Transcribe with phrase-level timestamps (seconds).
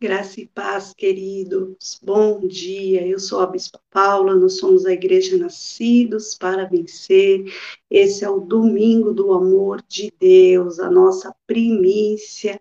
[0.00, 1.98] Graça e paz, queridos.
[2.00, 3.04] Bom dia.
[3.04, 7.52] Eu sou a Bispa Paula, nós somos a Igreja Nascidos para Vencer.
[7.90, 12.60] Esse é o domingo do amor de Deus, a nossa primícia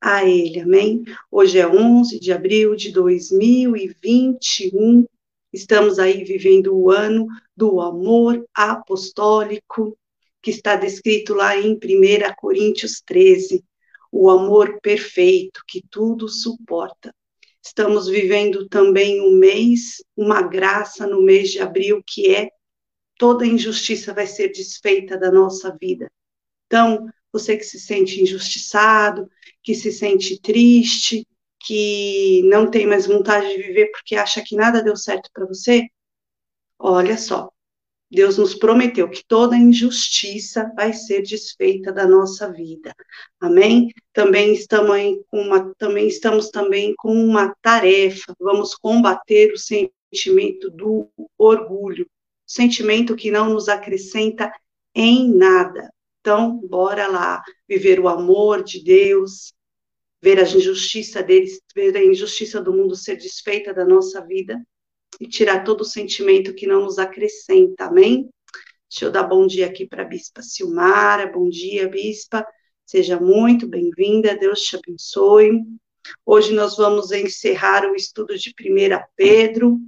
[0.00, 0.58] a Ele.
[0.58, 1.04] Amém?
[1.30, 5.06] Hoje é 11 de abril de 2021.
[5.52, 9.96] Estamos aí vivendo o ano do amor apostólico,
[10.42, 11.78] que está descrito lá em 1
[12.36, 13.62] Coríntios 13
[14.12, 17.14] o amor perfeito que tudo suporta.
[17.64, 22.50] Estamos vivendo também um mês, uma graça no mês de abril, que é
[23.16, 26.10] toda injustiça vai ser desfeita da nossa vida.
[26.66, 29.30] Então, você que se sente injustiçado,
[29.62, 31.26] que se sente triste,
[31.60, 35.86] que não tem mais vontade de viver porque acha que nada deu certo para você,
[36.78, 37.51] olha só,
[38.12, 42.94] Deus nos prometeu que toda injustiça vai ser desfeita da nossa vida.
[43.40, 43.88] Amém?
[44.12, 48.34] Também estamos, uma, também estamos também com uma tarefa.
[48.38, 52.06] Vamos combater o sentimento do orgulho,
[52.46, 54.52] sentimento que não nos acrescenta
[54.94, 55.90] em nada.
[56.20, 59.54] Então, bora lá viver o amor de Deus,
[60.20, 64.62] ver a injustiça deles, ver a injustiça do mundo ser desfeita da nossa vida
[65.22, 68.28] e tirar todo o sentimento que não nos acrescenta, amém?
[68.90, 72.44] Deixa eu dar bom dia aqui para a Bispa Silmara, bom dia, Bispa,
[72.84, 75.60] seja muito bem-vinda, Deus te abençoe.
[76.26, 79.78] Hoje nós vamos encerrar o estudo de 1 Pedro,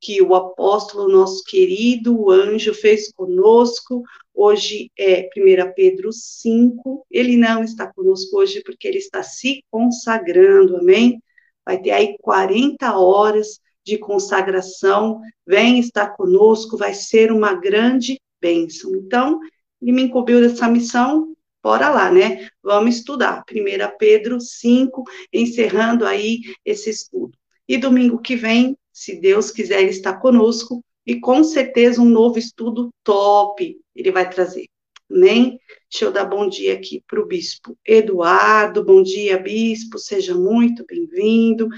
[0.00, 4.04] que o apóstolo, nosso querido o anjo, fez conosco.
[4.32, 7.04] Hoje é 1 Pedro 5.
[7.10, 11.20] Ele não está conosco hoje porque ele está se consagrando, amém?
[11.66, 18.94] Vai ter aí 40 horas de consagração, vem estar conosco, vai ser uma grande bênção.
[18.96, 19.40] Então,
[19.80, 22.48] ele me incumbiu dessa missão, bora lá, né?
[22.62, 23.44] Vamos estudar.
[23.50, 27.36] 1 Pedro 5, encerrando aí esse estudo.
[27.68, 32.38] E domingo que vem, se Deus quiser, ele está conosco, e com certeza um novo
[32.38, 34.66] estudo top ele vai trazer.
[35.10, 35.60] Amém?
[35.90, 38.84] Deixa eu dar bom dia aqui para o bispo Eduardo.
[38.84, 41.68] Bom dia, bispo, seja muito bem-vindo.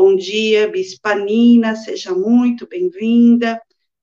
[0.00, 3.60] Bom dia, Bispa Nina, seja muito bem-vinda.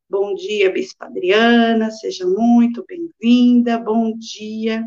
[0.10, 3.80] Bom dia, Bispa Adriana, seja muito bem-vinda.
[3.80, 4.86] Bom dia.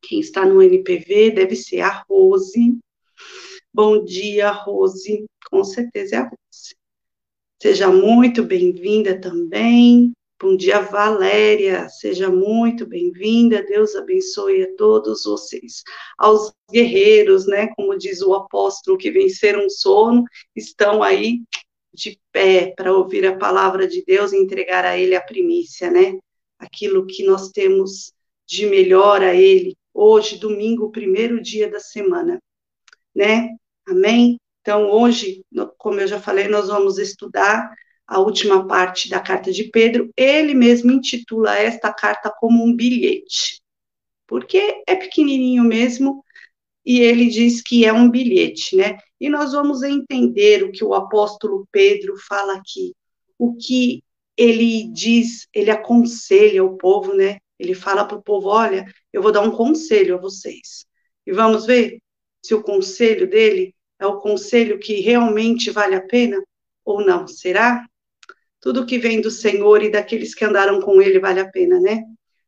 [0.00, 2.78] Quem está no NPV deve ser a Rose.
[3.74, 5.26] Bom dia, Rose.
[5.50, 6.76] Com certeza é a Rose.
[7.60, 10.12] Seja muito bem-vinda também.
[10.42, 11.88] Bom dia, Valéria.
[11.88, 13.62] Seja muito bem-vinda.
[13.62, 15.84] Deus abençoe a todos vocês.
[16.18, 17.68] Aos guerreiros, né?
[17.76, 20.24] Como diz o apóstolo que venceram o sono,
[20.56, 21.42] estão aí
[21.94, 26.18] de pé para ouvir a palavra de Deus e entregar a Ele a primícia, né?
[26.58, 28.12] Aquilo que nós temos
[28.44, 29.76] de melhor a Ele.
[29.94, 32.42] Hoje, domingo, primeiro dia da semana,
[33.14, 33.48] né?
[33.86, 34.40] Amém?
[34.60, 35.44] Então, hoje,
[35.78, 37.72] como eu já falei, nós vamos estudar
[38.06, 43.60] a última parte da carta de Pedro, ele mesmo intitula esta carta como um bilhete,
[44.26, 46.24] porque é pequenininho mesmo,
[46.84, 48.98] e ele diz que é um bilhete, né?
[49.20, 52.92] E nós vamos entender o que o apóstolo Pedro fala aqui,
[53.38, 54.02] o que
[54.36, 57.38] ele diz, ele aconselha o povo, né?
[57.58, 60.84] Ele fala para o povo: olha, eu vou dar um conselho a vocês.
[61.26, 61.98] E vamos ver
[62.44, 66.42] se o conselho dele é o conselho que realmente vale a pena
[66.84, 67.28] ou não.
[67.28, 67.86] Será?
[68.62, 72.04] Tudo que vem do Senhor e daqueles que andaram com ele vale a pena, né?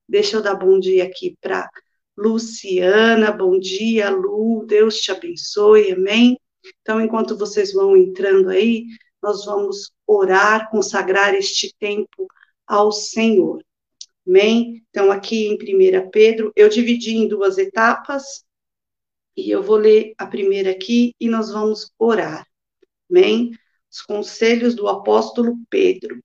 [0.08, 1.68] Deixa eu dar bom dia aqui para
[2.16, 6.38] Luciana, bom dia, Lu, Deus te abençoe, amém?
[6.80, 8.86] Então, enquanto vocês vão entrando aí,
[9.20, 12.28] nós vamos orar, consagrar este tempo
[12.64, 13.60] ao Senhor,
[14.26, 14.84] amém?
[14.90, 18.44] Então, aqui em 1 Pedro, eu dividi em duas etapas,
[19.36, 22.46] e eu vou ler a primeira aqui e nós vamos orar,
[23.10, 23.50] amém?
[23.94, 26.20] Os conselhos do apóstolo Pedro.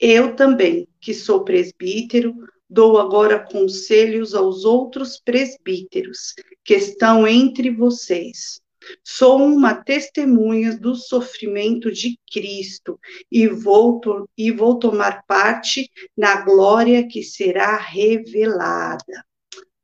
[0.00, 2.34] Eu também, que sou presbítero,
[2.68, 6.34] dou agora conselhos aos outros presbíteros
[6.64, 8.62] que estão entre vocês.
[9.04, 12.98] Sou uma testemunha do sofrimento de Cristo
[13.30, 14.00] e vou,
[14.36, 19.26] e vou tomar parte na glória que será revelada.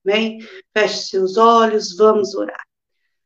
[0.06, 0.38] Amém?
[0.72, 2.64] Feche seus olhos, vamos orar.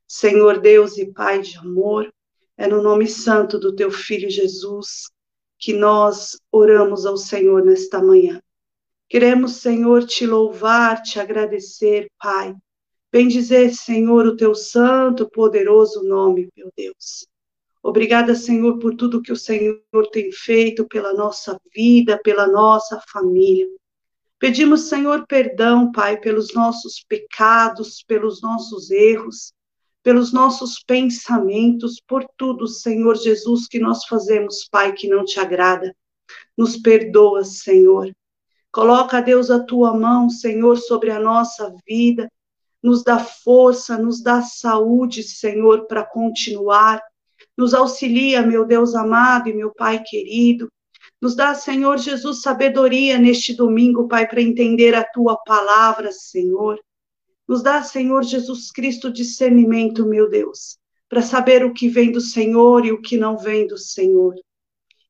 [0.08, 2.12] Senhor Deus e Pai de amor,
[2.58, 5.05] é no nome santo do teu filho Jesus
[5.58, 8.43] que nós oramos ao Senhor nesta manhã.
[9.08, 12.55] Queremos, Senhor, te louvar, te agradecer, Pai.
[13.12, 17.26] Bendizer, Senhor, o teu santo, poderoso nome, meu Deus.
[17.82, 19.81] Obrigada, Senhor, por tudo que o Senhor
[20.12, 23.66] tem feito pela nossa vida, pela nossa família.
[24.38, 29.52] Pedimos, Senhor, perdão, Pai, pelos nossos pecados, pelos nossos erros.
[30.08, 35.94] Pelos nossos pensamentos, por tudo, Senhor Jesus, que nós fazemos, Pai, que não te agrada.
[36.56, 38.10] Nos perdoa, Senhor.
[38.72, 42.26] Coloca, Deus, a tua mão, Senhor, sobre a nossa vida.
[42.82, 47.02] Nos dá força, nos dá saúde, Senhor, para continuar.
[47.55, 50.72] Nos auxilia, meu Deus amado e meu Pai querido.
[51.20, 56.81] Nos dá, Senhor Jesus, sabedoria neste domingo, Pai, para entender a tua palavra, Senhor.
[57.49, 60.77] Nos dá, Senhor Jesus Cristo, discernimento, meu Deus,
[61.09, 64.35] para saber o que vem do Senhor e o que não vem do Senhor.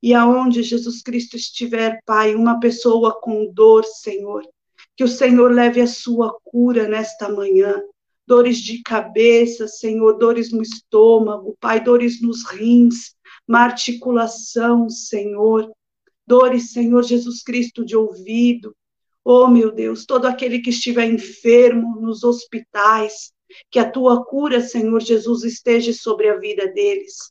[0.01, 4.45] E aonde Jesus Cristo estiver, Pai, uma pessoa com dor, Senhor,
[4.97, 7.83] que o Senhor leve a sua cura nesta manhã.
[8.25, 13.17] Dores de cabeça, Senhor, dores no estômago, Pai, dores nos rins,
[13.49, 15.69] uma articulação, Senhor.
[16.25, 18.77] Dores, Senhor Jesus Cristo, de ouvido,
[19.31, 23.31] Oh, meu Deus, todo aquele que estiver enfermo nos hospitais,
[23.71, 27.31] que a tua cura, Senhor Jesus, esteja sobre a vida deles.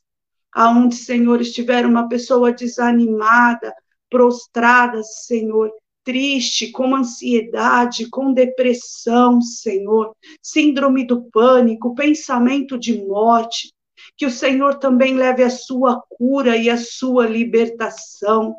[0.52, 3.74] Aonde, Senhor, estiver uma pessoa desanimada,
[4.08, 5.72] prostrada, Senhor,
[6.04, 13.72] triste, com ansiedade, com depressão, Senhor, síndrome do pânico, pensamento de morte,
[14.16, 18.54] que o Senhor também leve a sua cura e a sua libertação.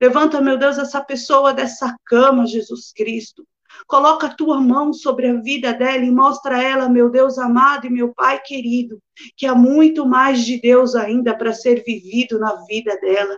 [0.00, 3.46] Levanta, meu Deus, essa pessoa dessa cama, Jesus Cristo.
[3.86, 7.86] Coloca a tua mão sobre a vida dela e mostra a ela, meu Deus amado
[7.86, 8.98] e meu Pai querido,
[9.36, 13.36] que há muito mais de Deus ainda para ser vivido na vida dela.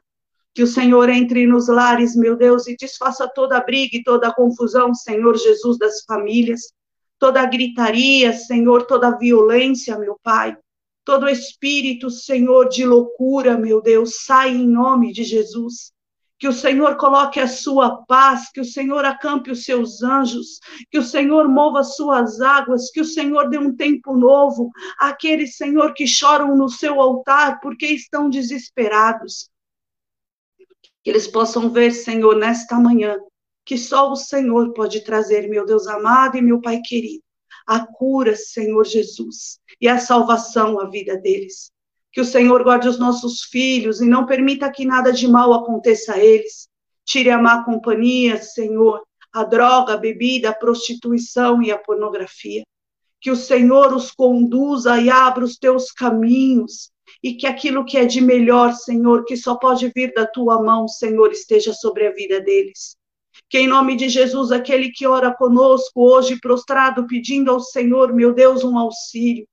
[0.54, 4.28] Que o Senhor entre nos lares, meu Deus, e desfaça toda a briga e toda
[4.28, 6.72] a confusão, Senhor Jesus, das famílias,
[7.18, 10.56] toda a gritaria, Senhor, toda a violência, meu Pai.
[11.04, 15.94] Todo espírito, Senhor, de loucura, meu Deus, sai em nome de Jesus
[16.38, 20.60] que o Senhor coloque a sua paz, que o Senhor acampe os seus anjos,
[20.90, 25.56] que o Senhor mova as suas águas, que o Senhor dê um tempo novo àqueles,
[25.56, 29.48] Senhor, que choram no seu altar porque estão desesperados.
[31.02, 33.16] Que eles possam ver, Senhor, nesta manhã,
[33.64, 37.22] que só o Senhor pode trazer, meu Deus amado e meu Pai querido,
[37.66, 41.70] a cura, Senhor Jesus, e a salvação à vida deles
[42.16, 46.14] que o Senhor guarde os nossos filhos e não permita que nada de mal aconteça
[46.14, 46.66] a eles.
[47.04, 52.62] Tire a má companhia, Senhor, a droga, a bebida, a prostituição e a pornografia.
[53.20, 56.90] Que o Senhor os conduza e abra os teus caminhos
[57.22, 60.88] e que aquilo que é de melhor, Senhor, que só pode vir da tua mão,
[60.88, 62.96] Senhor, esteja sobre a vida deles.
[63.46, 68.32] Que em nome de Jesus, aquele que ora conosco hoje prostrado, pedindo ao Senhor, meu
[68.32, 69.46] Deus, um auxílio,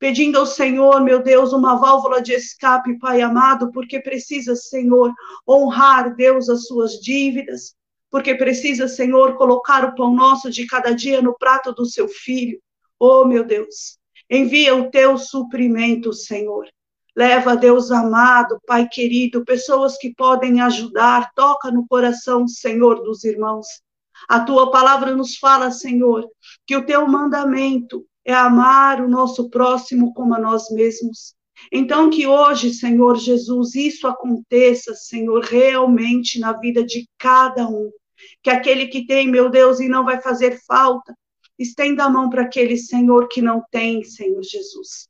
[0.00, 5.12] pedindo ao Senhor, meu Deus, uma válvula de escape, Pai amado, porque precisa, Senhor,
[5.46, 7.74] honrar, Deus, as suas dívidas,
[8.10, 12.58] porque precisa, Senhor, colocar o pão nosso de cada dia no prato do seu filho.
[12.98, 13.98] Oh, meu Deus,
[14.28, 16.66] envia o teu suprimento, Senhor.
[17.14, 23.66] Leva, Deus amado, Pai querido, pessoas que podem ajudar, toca no coração, Senhor, dos irmãos.
[24.26, 26.26] A tua palavra nos fala, Senhor,
[26.66, 31.34] que o teu mandamento é amar o nosso próximo como a nós mesmos.
[31.72, 37.90] Então, que hoje, Senhor Jesus, isso aconteça, Senhor, realmente na vida de cada um.
[38.42, 41.14] Que aquele que tem, meu Deus, e não vai fazer falta,
[41.58, 45.08] estenda a mão para aquele, Senhor, que não tem, Senhor Jesus.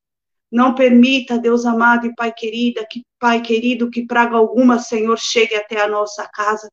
[0.51, 5.55] Não permita, Deus amado e Pai querida, que Pai querido, que praga alguma, Senhor, chegue
[5.55, 6.69] até a nossa casa.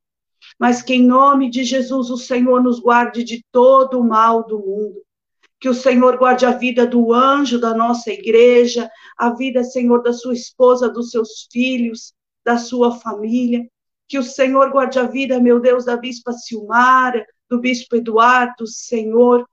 [0.60, 4.58] Mas que em nome de Jesus o Senhor nos guarde de todo o mal do
[4.58, 5.07] mundo
[5.60, 10.14] que o Senhor guarde a vida do anjo da nossa igreja, a vida, Senhor, da
[10.14, 12.14] sua esposa, dos seus filhos,
[12.46, 13.68] da sua família.
[14.08, 19.48] Que o Senhor guarde a vida, meu Deus, da bispa Silmara, do bispo Eduardo, Senhor,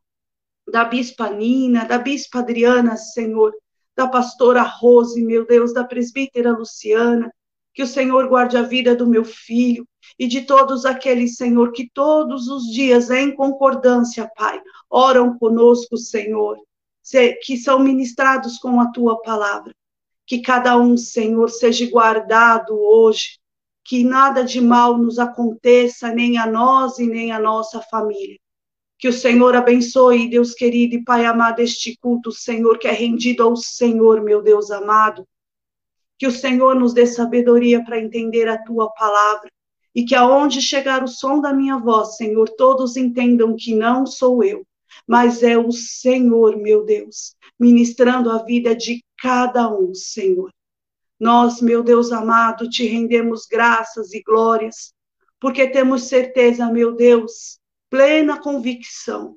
[0.70, 3.52] da bispa Nina, da bispa Adriana, Senhor,
[3.96, 7.32] da pastora Rose, meu Deus, da presbítera Luciana.
[7.72, 9.86] Que o Senhor guarde a vida do meu filho,
[10.18, 16.58] e de todos aqueles, Senhor, que todos os dias, em concordância, Pai, oram conosco, Senhor,
[17.42, 19.74] que são ministrados com a tua palavra.
[20.26, 23.38] Que cada um, Senhor, seja guardado hoje,
[23.84, 28.38] que nada de mal nos aconteça, nem a nós e nem a nossa família.
[28.98, 33.42] Que o Senhor abençoe, Deus querido e Pai amado, este culto, Senhor, que é rendido
[33.42, 35.26] ao Senhor, meu Deus amado.
[36.16, 39.50] Que o Senhor nos dê sabedoria para entender a tua palavra
[39.94, 44.42] e que aonde chegar o som da minha voz, Senhor, todos entendam que não sou
[44.42, 44.66] eu,
[45.06, 50.50] mas é o Senhor, meu Deus, ministrando a vida de cada um, Senhor.
[51.18, 54.92] Nós, meu Deus amado, te rendemos graças e glórias,
[55.38, 57.58] porque temos certeza, meu Deus,
[57.88, 59.36] plena convicção,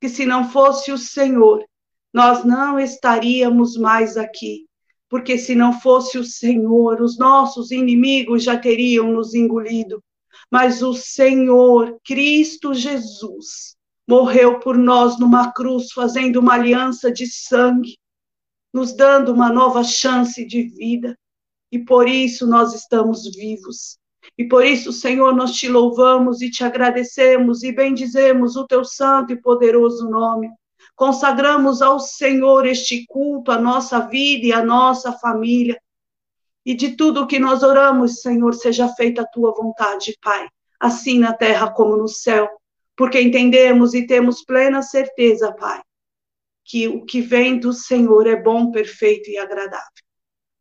[0.00, 1.64] que se não fosse o Senhor,
[2.12, 4.65] nós não estaríamos mais aqui.
[5.08, 10.02] Porque se não fosse o Senhor, os nossos inimigos já teriam nos engolido.
[10.50, 13.76] Mas o Senhor, Cristo Jesus,
[14.08, 17.96] morreu por nós numa cruz, fazendo uma aliança de sangue,
[18.72, 21.16] nos dando uma nova chance de vida.
[21.70, 23.98] E por isso nós estamos vivos.
[24.38, 29.32] E por isso, Senhor, nós te louvamos e te agradecemos e bendizemos o teu santo
[29.32, 30.48] e poderoso nome.
[30.96, 35.78] Consagramos ao Senhor este culto, a nossa vida e a nossa família.
[36.64, 40.48] E de tudo que nós oramos, Senhor, seja feita a tua vontade, Pai,
[40.80, 42.48] assim na terra como no céu,
[42.96, 45.82] porque entendemos e temos plena certeza, Pai,
[46.64, 50.06] que o que vem do Senhor é bom, perfeito e agradável.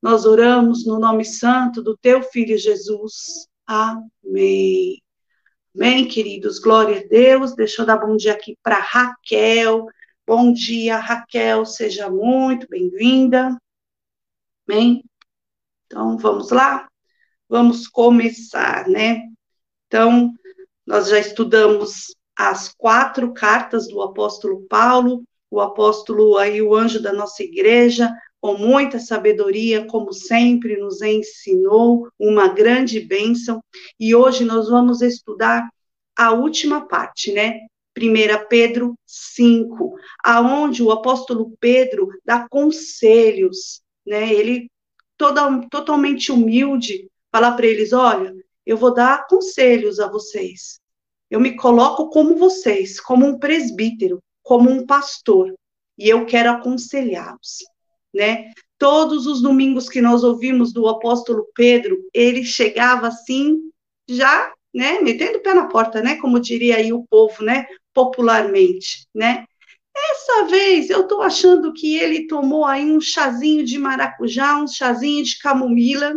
[0.02, 3.48] Nós oramos no nome santo do teu filho Jesus.
[3.66, 5.02] Amém.
[5.74, 6.60] Amém, queridos.
[6.60, 7.56] Glória a Deus.
[7.56, 9.88] Deixa eu dar bom dia aqui para Raquel.
[10.28, 11.68] Bom dia, Raquel.
[11.68, 13.56] Seja muito bem-vinda.
[14.68, 15.04] Amém.
[15.86, 16.88] Então, vamos lá?
[17.48, 19.22] Vamos começar, né?
[19.86, 20.34] Então,
[20.84, 27.14] nós já estudamos as quatro cartas do apóstolo Paulo, o apóstolo aí, o anjo da
[27.14, 33.64] nossa igreja, com muita sabedoria, como sempre nos ensinou, uma grande bênção.
[34.00, 35.70] E hoje nós vamos estudar
[36.18, 37.60] a última parte, né?
[37.98, 44.34] 1 Pedro 5, aonde o apóstolo Pedro dá conselhos, né?
[44.34, 44.70] Ele
[45.18, 48.34] toda, totalmente humilde, fala para eles, olha,
[48.66, 50.80] eu vou dar conselhos a vocês.
[51.30, 55.54] Eu me coloco como vocês, como um presbítero, como um pastor,
[55.98, 57.64] e eu quero aconselhá-los
[58.16, 58.54] né?
[58.80, 63.60] Todos os domingos que nós ouvimos do apóstolo Pedro, ele chegava assim,
[64.10, 69.08] já, né, metendo o pé na porta, né, como diria aí o povo, né, popularmente,
[69.16, 69.46] né?
[69.98, 75.24] Essa vez eu estou achando que ele tomou aí um chazinho de maracujá, um chazinho
[75.24, 76.14] de camomila,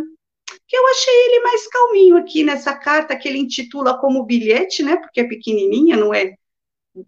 [0.67, 4.97] que eu achei ele mais calminho aqui nessa carta que ele intitula como bilhete, né?
[4.97, 6.35] Porque é pequenininha, não é,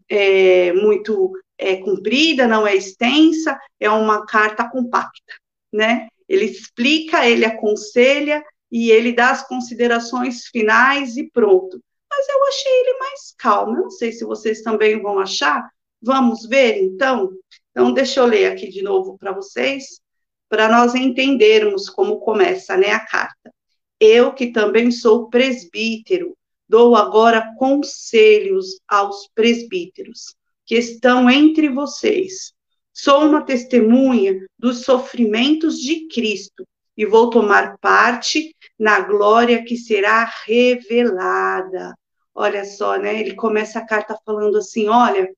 [0.09, 5.33] é muito é comprida, não é extensa, é uma carta compacta,
[5.71, 6.07] né?
[6.27, 11.79] Ele explica, ele aconselha e ele dá as considerações finais e pronto.
[12.11, 13.77] Mas eu achei ele mais calmo.
[13.77, 15.67] Eu não sei se vocês também vão achar.
[16.01, 17.31] Vamos ver, então?
[17.71, 20.01] Então, deixa eu ler aqui de novo para vocês,
[20.49, 23.53] para nós entendermos como começa né, a carta.
[23.99, 26.35] Eu, que também sou presbítero,
[26.67, 32.53] dou agora conselhos aos presbíteros que estão entre vocês.
[32.93, 36.65] Sou uma testemunha dos sofrimentos de Cristo
[36.97, 41.95] e vou tomar parte na glória que será revelada.
[42.33, 43.19] Olha só, né?
[43.19, 45.33] Ele começa a carta falando assim: olha,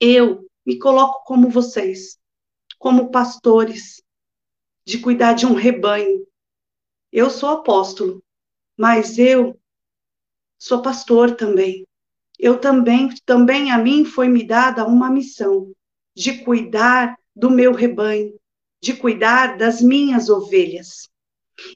[0.00, 2.18] eu me coloco como vocês,
[2.78, 4.02] como pastores,
[4.84, 6.26] de cuidar de um rebanho.
[7.10, 8.22] Eu sou apóstolo,
[8.76, 9.58] mas eu
[10.58, 11.86] sou pastor também
[12.42, 15.72] eu também, também a mim foi me dada uma missão
[16.12, 18.34] de cuidar do meu rebanho,
[18.82, 21.08] de cuidar das minhas ovelhas.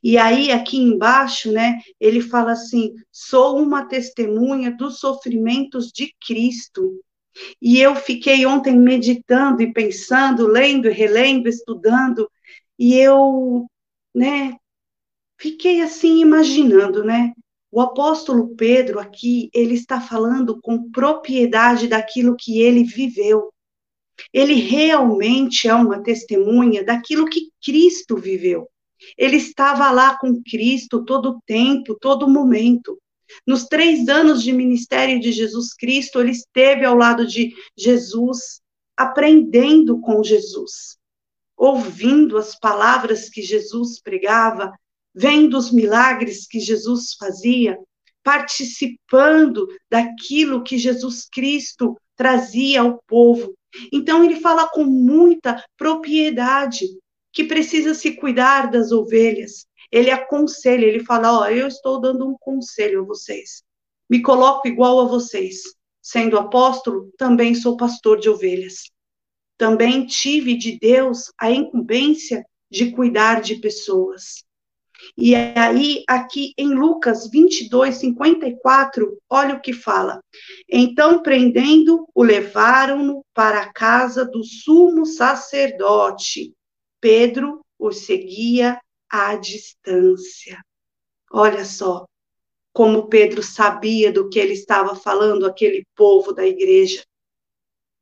[0.03, 7.01] E aí, aqui embaixo, né, ele fala assim: sou uma testemunha dos sofrimentos de Cristo.
[7.61, 12.31] E eu fiquei ontem meditando e pensando, lendo relendo, estudando,
[12.79, 13.67] e eu,
[14.15, 14.57] né,
[15.39, 17.33] fiquei assim imaginando, né,
[17.71, 23.53] o apóstolo Pedro aqui, ele está falando com propriedade daquilo que ele viveu.
[24.33, 28.67] Ele realmente é uma testemunha daquilo que Cristo viveu.
[29.17, 32.99] Ele estava lá com Cristo todo tempo, todo momento.
[33.47, 38.61] Nos três anos de ministério de Jesus Cristo, ele esteve ao lado de Jesus,
[38.97, 40.97] aprendendo com Jesus,
[41.57, 44.73] ouvindo as palavras que Jesus pregava,
[45.15, 47.79] vendo os milagres que Jesus fazia,
[48.23, 53.55] participando daquilo que Jesus Cristo trazia ao povo.
[53.93, 56.87] Então, ele fala com muita propriedade
[57.37, 59.67] que precisa se cuidar das ovelhas.
[59.93, 63.63] Ele aconselha, ele fala: Ó, oh, eu estou dando um conselho a vocês.
[64.09, 65.59] Me coloco igual a vocês.
[66.01, 68.91] Sendo apóstolo, também sou pastor de ovelhas.
[69.59, 74.43] Também tive de Deus a incumbência de cuidar de pessoas.
[75.15, 80.23] E aí, aqui em Lucas 22, 54, olha o que fala.
[80.67, 86.57] Então, prendendo, o levaram-no para a casa do sumo sacerdote.
[87.01, 90.61] Pedro o seguia à distância.
[91.31, 92.07] Olha só
[92.73, 97.03] como Pedro sabia do que ele estava falando aquele povo da igreja.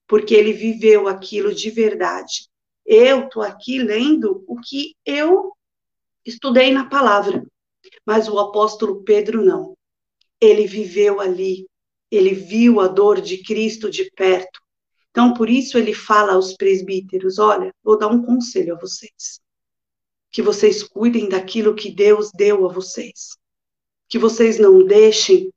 [0.07, 2.49] porque ele viveu aquilo de verdade.
[2.85, 5.53] Eu estou aqui lendo o que eu
[6.25, 7.45] estudei na palavra,
[8.07, 9.77] mas o apóstolo Pedro não.
[10.41, 11.67] Ele viveu ali,
[12.11, 14.61] ele viu a dor de Cristo de perto.
[15.15, 19.41] Então, por isso ele fala aos presbíteros: olha, vou dar um conselho a vocês.
[20.33, 23.37] Que vocês cuidem daquilo que Deus deu a vocês.
[24.09, 25.53] Que vocês não deixem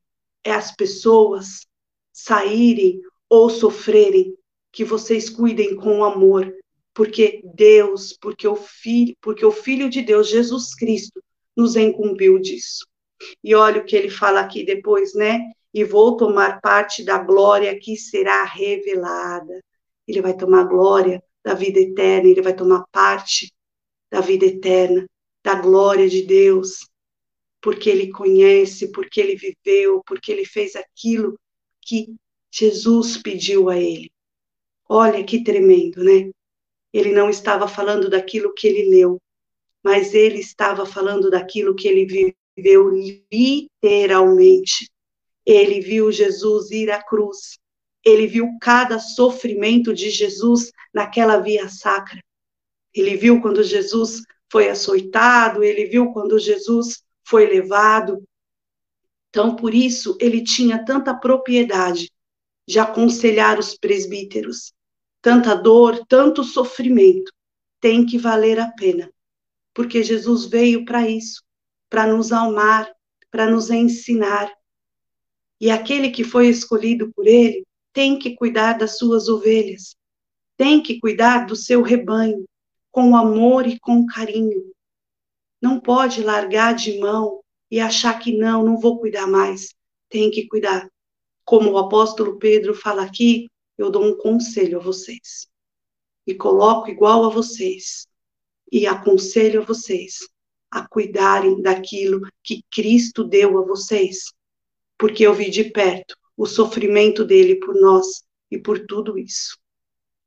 [0.45, 1.65] as pessoas
[2.13, 4.37] saírem ou sofrerem,
[4.71, 6.53] que vocês cuidem com amor,
[6.93, 11.19] porque Deus, porque o filho, porque o filho de Deus, Jesus Cristo,
[11.55, 12.85] nos incumbiu disso.
[13.43, 15.51] E olha o que ele fala aqui depois, né?
[15.77, 19.63] E vou tomar parte da glória que será revelada.
[20.07, 23.53] Ele vai tomar glória da vida eterna, ele vai tomar parte
[24.09, 25.05] da vida eterna,
[25.43, 26.89] da glória de Deus,
[27.61, 31.39] porque ele conhece, porque ele viveu, porque ele fez aquilo
[31.79, 32.15] que
[32.49, 34.11] Jesus pediu a ele.
[34.89, 36.31] Olha que tremendo, né?
[36.91, 39.21] Ele não estava falando daquilo que ele leu,
[39.83, 42.89] mas ele estava falando daquilo que ele viveu
[43.29, 44.89] literalmente.
[45.47, 47.57] Ele viu Jesus ir à cruz.
[48.03, 52.21] Ele viu cada sofrimento de Jesus naquela via sacra.
[52.93, 58.21] Ele viu quando Jesus foi açoitado, ele viu quando Jesus foi levado.
[59.29, 62.11] Então, por isso, ele tinha tanta propriedade
[62.67, 64.73] de aconselhar os presbíteros.
[65.21, 67.31] Tanta dor, tanto sofrimento
[67.79, 69.09] tem que valer a pena,
[69.73, 71.41] porque Jesus veio para isso,
[71.89, 72.91] para nos amar,
[73.31, 74.51] para nos ensinar.
[75.59, 79.95] E aquele que foi escolhido por ele tem que cuidar das suas ovelhas,
[80.55, 82.45] tem que cuidar do seu rebanho,
[82.91, 84.71] com amor e com carinho.
[85.61, 89.73] Não pode largar de mão e achar que não, não vou cuidar mais.
[90.09, 90.87] Tem que cuidar
[91.47, 95.47] como o apóstolo Pedro fala aqui, eu dou um conselho a vocês.
[96.27, 98.05] E coloco igual a vocês.
[98.69, 100.27] E aconselho a vocês
[100.69, 104.25] a cuidarem daquilo que Cristo deu a vocês.
[104.97, 109.57] Porque eu vi de perto o sofrimento dele por nós e por tudo isso.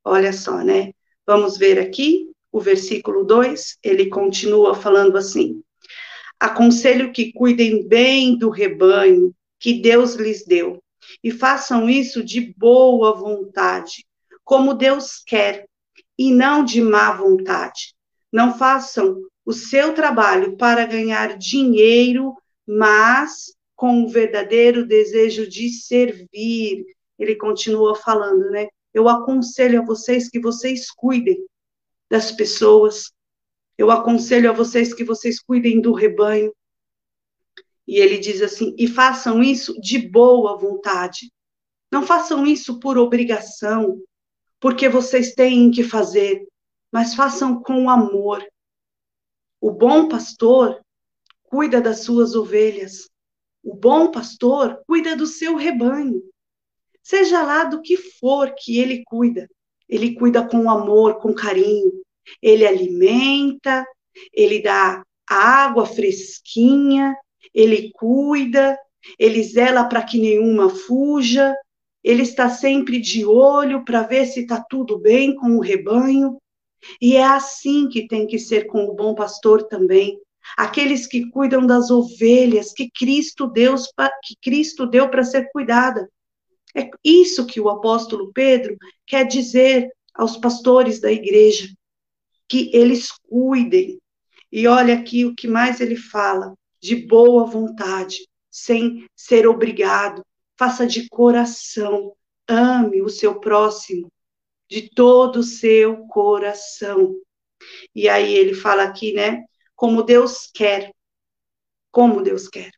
[0.04, 0.92] Olha só, né?
[1.26, 5.62] Vamos ver aqui o versículo 2, ele continua falando assim:
[6.38, 10.82] Aconselho que cuidem bem do rebanho que Deus lhes deu
[11.22, 14.04] e façam isso de boa vontade,
[14.44, 15.66] como Deus quer,
[16.18, 17.94] e não de má vontade.
[18.32, 22.34] Não façam o seu trabalho para ganhar dinheiro,
[22.66, 26.84] mas com o verdadeiro desejo de servir.
[27.18, 28.68] Ele continua falando, né?
[28.92, 31.42] Eu aconselho a vocês que vocês cuidem
[32.10, 33.10] das pessoas.
[33.78, 36.54] Eu aconselho a vocês que vocês cuidem do rebanho.
[37.88, 41.32] E ele diz assim: e façam isso de boa vontade.
[41.90, 43.98] Não façam isso por obrigação,
[44.60, 46.46] porque vocês têm que fazer,
[46.92, 48.46] mas façam com amor.
[49.58, 50.84] O bom pastor
[51.44, 53.09] cuida das suas ovelhas.
[53.62, 56.22] O bom pastor cuida do seu rebanho.
[57.02, 59.48] Seja lá do que for que ele cuida,
[59.88, 61.92] ele cuida com amor, com carinho.
[62.40, 63.84] Ele alimenta,
[64.32, 67.16] ele dá água fresquinha,
[67.52, 68.78] ele cuida,
[69.18, 71.54] ele zela para que nenhuma fuja,
[72.02, 76.38] ele está sempre de olho para ver se está tudo bem com o rebanho.
[77.00, 80.18] E é assim que tem que ser com o bom pastor também.
[80.56, 83.86] Aqueles que cuidam das ovelhas que Cristo Deus
[84.22, 86.08] que Cristo deu para ser cuidada.
[86.74, 91.68] É isso que o apóstolo Pedro quer dizer aos pastores da igreja,
[92.48, 93.98] que eles cuidem.
[94.52, 100.24] E olha aqui o que mais ele fala de boa vontade, sem ser obrigado.
[100.58, 102.12] Faça de coração,
[102.48, 104.10] ame o seu próximo
[104.70, 107.16] de todo o seu coração.
[107.94, 109.44] E aí ele fala aqui, né?
[109.80, 110.94] Como Deus quer.
[111.90, 112.70] Como Deus quer.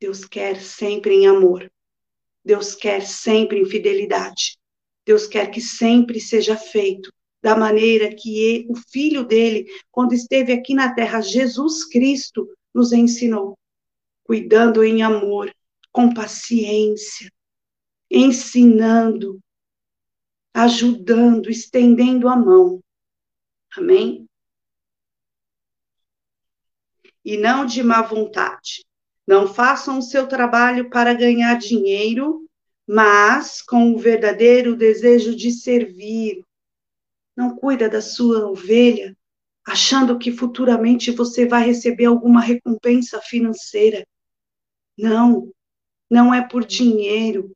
[0.00, 1.70] Deus quer sempre em amor.
[2.44, 4.58] Deus quer sempre em fidelidade.
[5.06, 10.74] Deus quer que sempre seja feito da maneira que o filho dele, quando esteve aqui
[10.74, 13.56] na terra, Jesus Cristo, nos ensinou,
[14.24, 15.54] cuidando em amor,
[15.92, 17.30] com paciência,
[18.10, 19.38] ensinando,
[20.52, 22.82] ajudando, estendendo a mão.
[23.76, 24.27] Amém?
[27.28, 28.86] E não de má vontade.
[29.26, 32.48] Não façam o seu trabalho para ganhar dinheiro,
[32.86, 36.42] mas com o verdadeiro desejo de servir.
[37.36, 39.14] Não cuida da sua ovelha
[39.62, 44.06] achando que futuramente você vai receber alguma recompensa financeira.
[44.96, 45.52] Não,
[46.10, 47.54] não é por dinheiro,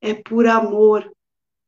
[0.00, 1.14] é por amor,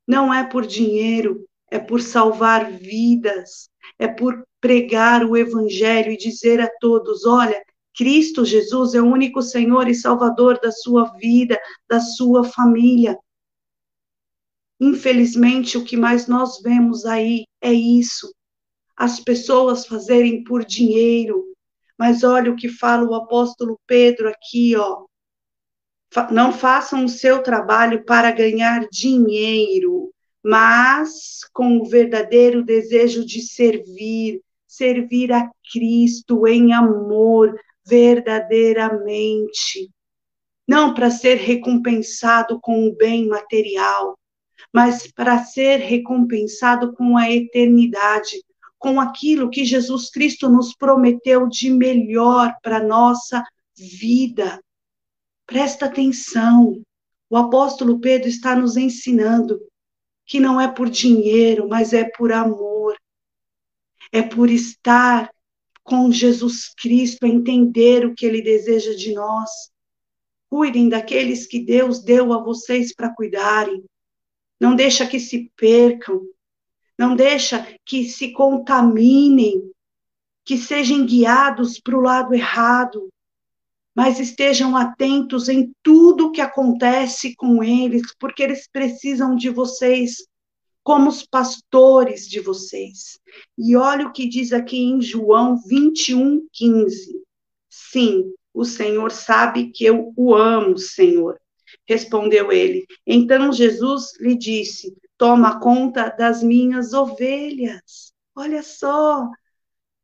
[0.04, 6.60] Não é por dinheiro, é por salvar vidas, é por pregar o evangelho e dizer
[6.60, 7.62] a todos: olha,
[7.96, 13.18] Cristo Jesus é o único Senhor e Salvador da sua vida, da sua família.
[14.80, 18.32] Infelizmente, o que mais nós vemos aí é isso.
[18.96, 21.44] As pessoas fazerem por dinheiro.
[21.98, 25.04] Mas olha o que fala o apóstolo Pedro aqui, ó.
[26.30, 34.40] Não façam o seu trabalho para ganhar dinheiro, mas com o verdadeiro desejo de servir,
[34.66, 39.90] servir a Cristo em amor, verdadeiramente.
[40.66, 44.18] Não para ser recompensado com o bem material,
[44.72, 48.42] mas para ser recompensado com a eternidade,
[48.78, 53.42] com aquilo que Jesus Cristo nos prometeu de melhor para nossa
[53.76, 54.62] vida.
[55.46, 56.80] Presta atenção.
[57.30, 59.58] O apóstolo Pedro está nos ensinando
[60.28, 62.94] que não é por dinheiro, mas é por amor.
[64.12, 65.30] É por estar
[65.82, 69.48] com Jesus Cristo, entender o que ele deseja de nós.
[70.50, 73.82] Cuidem daqueles que Deus deu a vocês para cuidarem.
[74.60, 76.20] Não deixa que se percam.
[76.98, 79.70] Não deixa que se contaminem,
[80.44, 83.08] que sejam guiados para o lado errado
[83.98, 90.24] mas estejam atentos em tudo que acontece com eles, porque eles precisam de vocês
[90.84, 93.18] como os pastores de vocês.
[93.58, 97.22] E olha o que diz aqui em João 21, 15.
[97.68, 101.36] Sim, o Senhor sabe que eu o amo, Senhor.
[101.84, 102.86] Respondeu ele.
[103.04, 108.12] Então Jesus lhe disse: Toma conta das minhas ovelhas.
[108.36, 109.28] Olha só,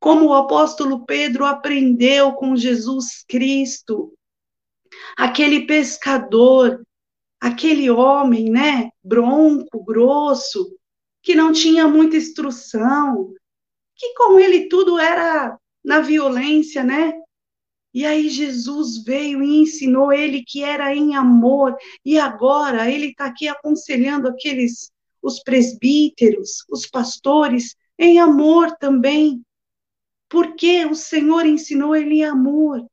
[0.04, 4.12] como o apóstolo Pedro aprendeu com Jesus Cristo.
[5.16, 6.86] Aquele pescador,
[7.40, 10.76] aquele homem, né, bronco, grosso,
[11.22, 13.32] que não tinha muita instrução,
[13.96, 17.14] que com ele tudo era na violência, né?
[17.94, 23.24] E aí Jesus veio e ensinou ele que era em amor, e agora ele está
[23.24, 24.90] aqui aconselhando aqueles,
[25.22, 29.42] os presbíteros, os pastores, em amor também
[30.34, 32.84] porque o Senhor ensinou ele em amor.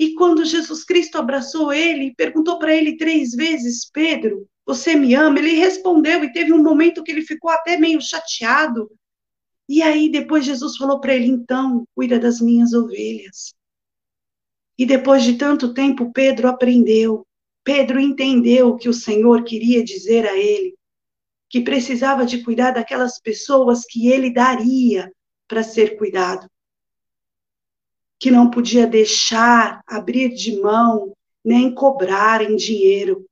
[0.00, 5.38] E quando Jesus Cristo abraçou ele, perguntou para ele três vezes: Pedro, você me ama?
[5.38, 8.90] Ele respondeu e teve um momento que ele ficou até meio chateado.
[9.68, 13.54] E aí depois Jesus falou para ele: então, cuida das minhas ovelhas.
[14.76, 17.24] E depois de tanto tempo, Pedro aprendeu.
[17.62, 20.74] Pedro entendeu o que o Senhor queria dizer a ele,
[21.48, 25.12] que precisava de cuidar daquelas pessoas que ele daria
[25.46, 26.50] para ser cuidado
[28.22, 31.12] que não podia deixar abrir de mão,
[31.44, 33.26] nem cobrar em dinheiro.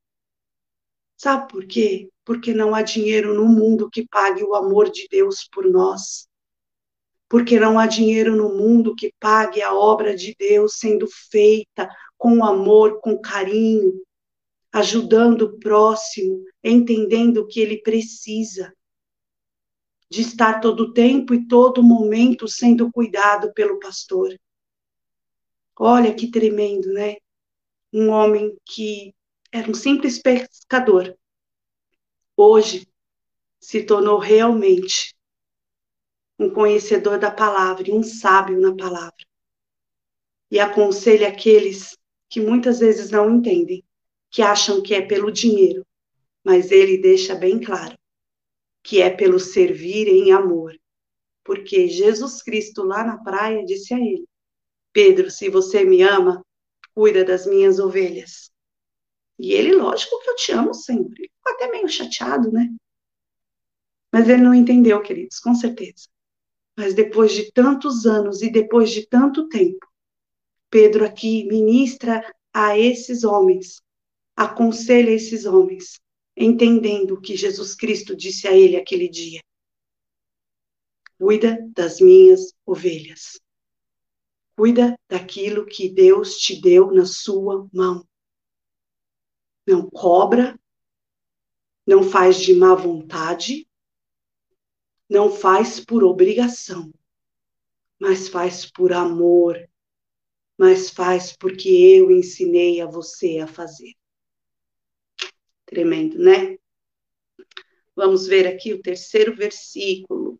[1.15, 2.09] Sabe por quê?
[2.25, 6.27] Porque não há dinheiro no mundo que pague o amor de Deus por nós.
[7.29, 12.43] Porque não há dinheiro no mundo que pague a obra de Deus sendo feita com
[12.43, 13.93] amor, com carinho,
[14.73, 18.73] ajudando o próximo, entendendo o que ele precisa.
[20.09, 24.37] De estar todo tempo e todo momento sendo cuidado pelo pastor.
[25.83, 27.15] Olha que tremendo, né?
[27.91, 29.15] Um homem que
[29.51, 31.17] era um simples pescador,
[32.37, 32.87] hoje
[33.59, 35.15] se tornou realmente
[36.37, 39.25] um conhecedor da palavra e um sábio na palavra.
[40.51, 41.97] E aconselha aqueles
[42.29, 43.83] que muitas vezes não entendem,
[44.29, 45.83] que acham que é pelo dinheiro,
[46.43, 47.97] mas ele deixa bem claro
[48.83, 50.79] que é pelo servir em amor.
[51.43, 54.29] Porque Jesus Cristo lá na praia disse a ele:
[54.93, 56.45] Pedro, se você me ama,
[56.93, 58.51] cuida das minhas ovelhas.
[59.39, 61.23] E ele, lógico que eu te amo sempre.
[61.23, 62.69] Ficou até meio chateado, né?
[64.11, 66.07] Mas ele não entendeu, queridos, com certeza.
[66.77, 69.87] Mas depois de tantos anos e depois de tanto tempo,
[70.69, 72.23] Pedro aqui ministra
[72.53, 73.81] a esses homens,
[74.35, 75.99] aconselha esses homens,
[76.35, 79.41] entendendo o que Jesus Cristo disse a ele aquele dia.
[81.17, 83.39] Cuida das minhas ovelhas.
[84.55, 88.07] Cuida daquilo que Deus te deu na sua mão.
[89.65, 90.59] Não cobra,
[91.85, 93.67] não faz de má vontade,
[95.09, 96.91] não faz por obrigação,
[97.99, 99.57] mas faz por amor,
[100.57, 103.93] mas faz porque eu ensinei a você a fazer.
[105.65, 106.57] Tremendo, né?
[107.95, 110.39] Vamos ver aqui o terceiro versículo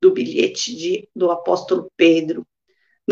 [0.00, 2.46] do bilhete de, do apóstolo Pedro.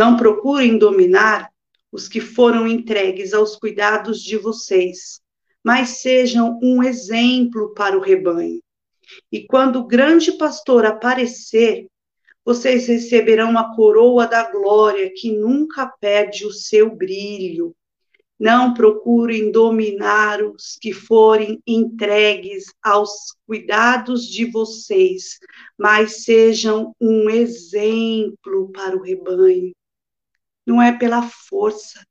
[0.00, 1.50] Não procurem dominar
[1.92, 5.20] os que foram entregues aos cuidados de vocês,
[5.62, 8.62] mas sejam um exemplo para o rebanho.
[9.30, 11.86] E quando o grande pastor aparecer,
[12.42, 17.76] vocês receberão a coroa da glória que nunca perde o seu brilho.
[18.38, 25.38] Não procurem dominar os que forem entregues aos cuidados de vocês,
[25.76, 29.74] mas sejam um exemplo para o rebanho.
[30.70, 32.06] Não é pela força,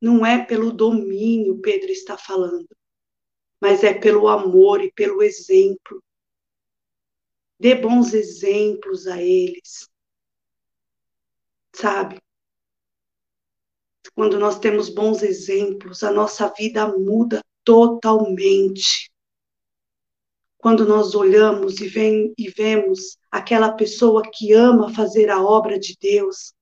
[0.00, 2.66] não é pelo domínio, Pedro está falando,
[3.60, 6.02] mas é pelo amor e pelo exemplo.
[7.60, 9.88] Dê bons exemplos a eles.
[11.72, 12.20] Sabe?
[14.16, 19.12] Quando nós temos bons exemplos, a nossa vida muda totalmente.
[20.58, 25.96] Quando nós olhamos e, vem, e vemos aquela pessoa que ama fazer a obra de
[26.00, 26.52] Deus,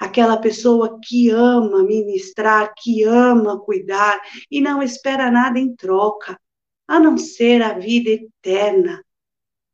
[0.00, 6.38] aquela pessoa que ama ministrar, que ama cuidar e não espera nada em troca,
[6.86, 9.04] a não ser a vida eterna.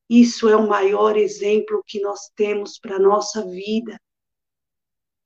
[0.08, 3.98] Isso é o maior exemplo que nós temos para a nossa vida.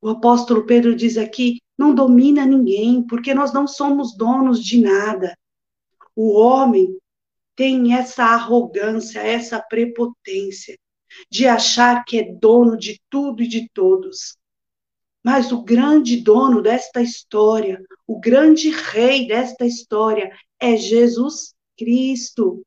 [0.00, 5.36] O apóstolo Pedro diz aqui: não domina ninguém, porque nós não somos donos de nada.
[6.14, 6.98] O homem
[7.54, 10.76] tem essa arrogância, essa prepotência
[11.30, 14.36] de achar que é dono de tudo e de todos.
[15.24, 22.62] Mas o grande dono desta história, o grande rei desta história é Jesus Cristo.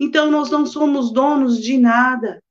[0.00, 2.42] Então nós não somos donos de nada.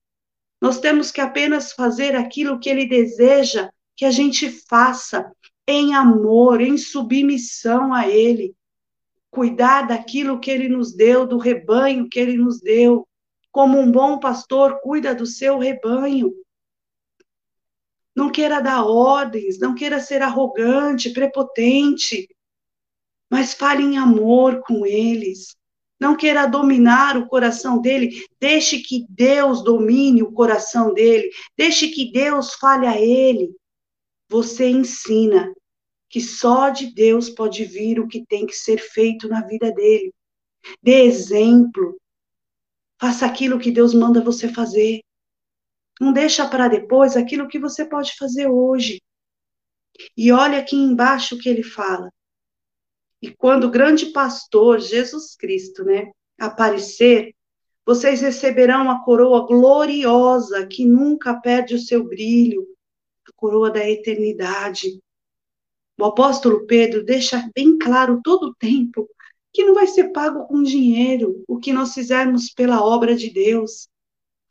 [0.61, 5.31] Nós temos que apenas fazer aquilo que ele deseja que a gente faça
[5.67, 8.55] em amor, em submissão a Ele,
[9.31, 13.07] cuidar daquilo que Ele nos deu, do rebanho que Ele nos deu,
[13.51, 16.33] como um bom pastor cuida do seu rebanho.
[18.15, 22.27] Não queira dar ordens, não queira ser arrogante, prepotente,
[23.29, 25.55] mas fale em amor com eles.
[25.99, 32.11] Não queira dominar o coração dele, deixe que Deus domine o coração dele, deixe que
[32.11, 33.55] Deus fale a ele
[34.33, 35.53] você ensina
[36.09, 40.11] que só de Deus pode vir o que tem que ser feito na vida dele.
[40.81, 41.99] Dê exemplo.
[42.99, 45.01] Faça aquilo que Deus manda você fazer.
[45.99, 49.01] Não deixa para depois aquilo que você pode fazer hoje.
[50.17, 52.11] E olha aqui embaixo o que ele fala.
[53.21, 57.33] E quando o grande pastor Jesus Cristo, né, aparecer,
[57.85, 62.67] vocês receberão a coroa gloriosa que nunca perde o seu brilho
[63.43, 65.01] coroa da eternidade.
[65.99, 69.05] O apóstolo Pedro deixa bem claro todo o tempo
[69.51, 73.89] que não vai ser pago com dinheiro o que nós fizermos pela obra de Deus,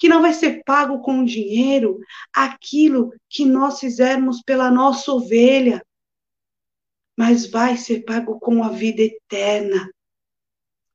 [0.02, 2.00] que não vai ser pago com dinheiro
[2.34, 5.80] aquilo que nós fizermos pela nossa ovelha,
[7.16, 9.88] mas vai ser pago com a vida eterna,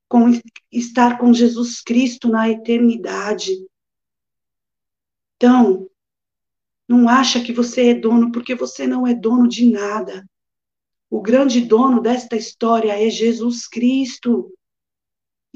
[0.10, 0.30] com
[0.70, 3.54] estar com Jesus Cristo na eternidade.
[5.38, 5.90] Então,
[6.86, 10.30] não acha que você é dono, porque você não é dono de nada.
[11.10, 14.54] O grande dono desta história é Jesus Cristo.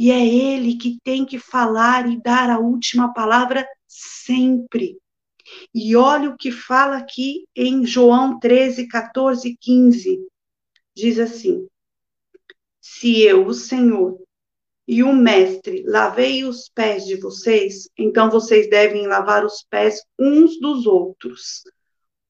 [0.01, 4.97] E é Ele que tem que falar e dar a última palavra sempre.
[5.71, 10.27] E olha o que fala aqui em João 13, 14, 15.
[10.95, 11.67] Diz assim:
[12.81, 14.19] Se eu, o Senhor,
[14.87, 20.59] e o mestre, lavei os pés de vocês, então vocês devem lavar os pés uns
[20.59, 21.61] dos outros.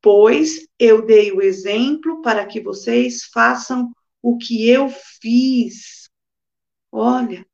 [0.01, 4.89] Pois eu dei o exemplo para que vocês façam o que eu
[5.21, 6.09] fiz.
[6.91, 7.45] Olha,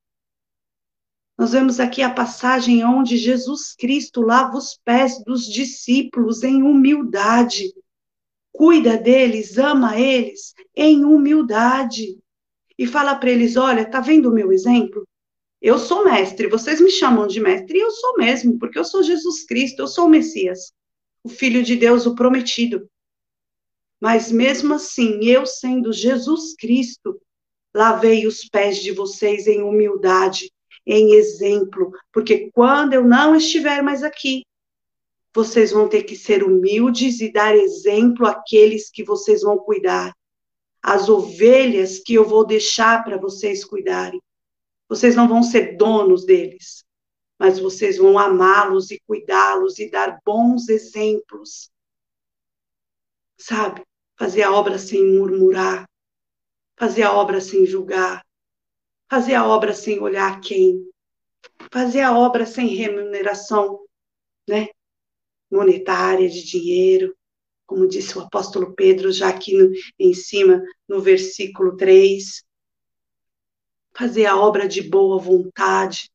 [1.38, 7.71] nós vemos aqui a passagem onde Jesus Cristo lava os pés dos discípulos em humildade.
[8.52, 12.17] Cuida deles, ama eles em humildade
[12.76, 15.08] e fala para eles: olha, tá vendo o meu exemplo?
[15.62, 19.04] Eu sou mestre, vocês me chamam de mestre, e eu sou mesmo, porque eu sou
[19.04, 20.71] Jesus Cristo, eu sou o Messias,
[21.23, 22.88] o Filho de Deus, o prometido.
[24.00, 27.19] Mas mesmo assim, eu sendo Jesus Cristo,
[27.76, 30.52] lavei os pés de vocês em humildade,
[30.88, 34.43] em exemplo, porque quando eu não estiver mais aqui,
[35.36, 40.15] vocês vão ter que ser humildes e dar exemplo àqueles que vocês vão cuidar
[40.82, 44.21] as ovelhas que eu vou deixar para vocês cuidarem.
[44.88, 46.86] Vocês não vão ser donos deles,
[47.38, 51.69] mas vocês vão amá-los e cuidá-los e dar bons exemplos.
[53.38, 53.84] Sabe?
[54.17, 55.86] Fazer a obra sem murmurar,
[56.78, 58.23] fazer a obra sem julgar,
[59.10, 60.89] fazer a obra sem olhar quem,
[61.72, 63.80] fazer a obra sem remuneração,
[64.48, 64.67] né?
[65.50, 67.15] Monetária, de dinheiro,
[67.65, 72.43] como disse o apóstolo Pedro, já aqui no, em cima, no versículo 3.
[73.96, 76.10] Fazer a obra de boa vontade.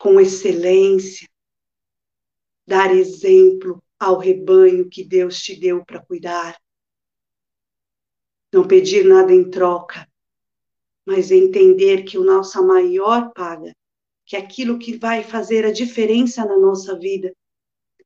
[0.00, 1.28] com excelência,
[2.66, 6.58] dar exemplo ao rebanho que Deus te deu para cuidar.
[8.50, 10.09] Não pedir nada em troca,
[11.06, 13.74] mas entender que o nossa maior paga,
[14.26, 17.34] que aquilo que vai fazer a diferença na nossa vida,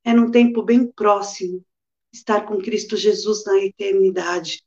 [0.03, 1.63] é num tempo bem próximo
[2.11, 4.63] estar com Cristo Jesus na eternidade.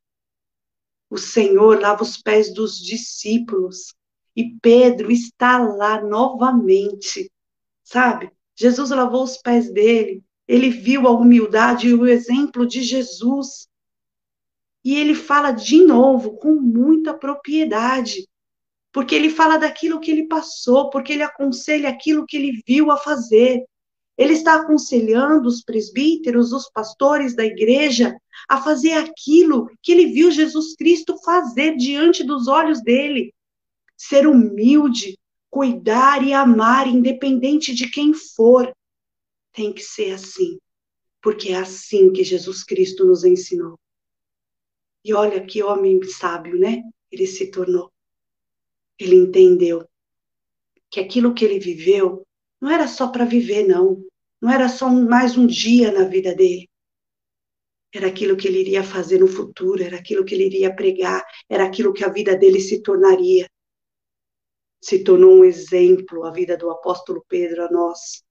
[1.11, 3.95] O Senhor lava os pés dos discípulos
[4.37, 7.31] e Pedro está lá novamente,
[7.83, 8.31] sabe?
[8.55, 13.69] Jesus lavou os pés dele, ele viu a humildade e o exemplo de Jesus.
[14.85, 18.29] E ele fala de novo com muita propriedade,
[18.93, 22.97] porque ele fala daquilo que ele passou, porque ele aconselha aquilo que ele viu a
[22.97, 23.65] fazer.
[24.17, 28.17] Ele está aconselhando os presbíteros, os pastores da igreja,
[28.49, 33.33] a fazer aquilo que ele viu Jesus Cristo fazer diante dos olhos dele.
[33.97, 35.19] Ser humilde,
[35.51, 38.73] cuidar e amar, independente de quem for.
[39.53, 40.59] Tem que ser assim,
[41.23, 43.79] porque é assim que Jesus Cristo nos ensinou.
[45.09, 46.83] E olha que homem sábio, né?
[47.11, 47.91] Ele se tornou.
[48.99, 49.89] Ele entendeu
[50.91, 52.27] que aquilo que ele viveu
[52.61, 54.05] não era só para viver, não.
[54.39, 56.69] Não era só mais um dia na vida dele.
[57.91, 61.65] Era aquilo que ele iria fazer no futuro, era aquilo que ele iria pregar, era
[61.65, 63.49] aquilo que a vida dele se tornaria.
[64.79, 68.23] Se tornou um exemplo a vida do apóstolo Pedro a nós.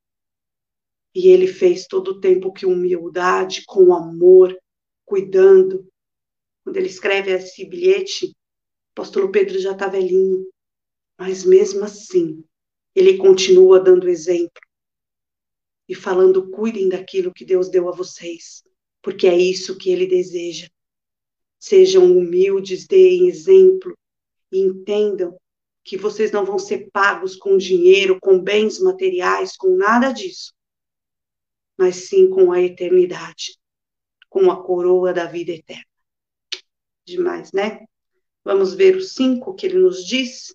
[1.16, 4.56] E ele fez todo o tempo que humildade, com amor,
[5.04, 5.84] cuidando.
[6.68, 8.32] Quando ele escreve esse bilhete, o
[8.92, 10.52] apóstolo Pedro já está velhinho,
[11.18, 12.44] mas mesmo assim,
[12.94, 14.62] ele continua dando exemplo
[15.88, 18.66] e falando: cuidem daquilo que Deus deu a vocês,
[19.02, 20.68] porque é isso que Ele deseja.
[21.58, 23.98] Sejam humildes, deem exemplo
[24.52, 25.40] e entendam
[25.86, 30.54] que vocês não vão ser pagos com dinheiro, com bens materiais, com nada disso,
[31.78, 33.58] mas sim com a eternidade,
[34.28, 35.97] com a coroa da vida eterna.
[37.08, 37.86] Demais, né?
[38.44, 40.54] Vamos ver o cinco que ele nos diz.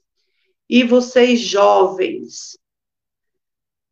[0.68, 2.58] E vocês, jovens,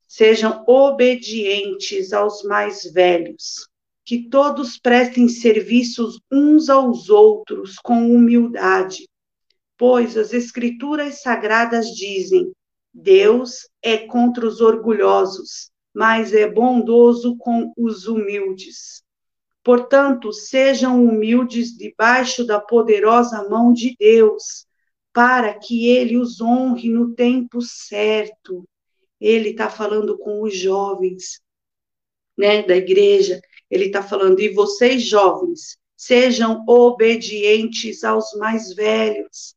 [0.06, 3.66] sejam obedientes aos mais velhos,
[4.04, 9.08] que todos prestem serviços uns aos outros com humildade,
[9.78, 12.52] pois as Escrituras sagradas dizem:
[12.92, 19.02] Deus é contra os orgulhosos, mas é bondoso com os humildes.
[19.62, 24.66] Portanto, sejam humildes debaixo da poderosa mão de Deus
[25.12, 28.66] para que ele os honre no tempo certo.
[29.20, 31.40] Ele está falando com os jovens,
[32.36, 33.40] né, da igreja.
[33.70, 39.54] Ele está falando, e vocês jovens, sejam obedientes aos mais velhos.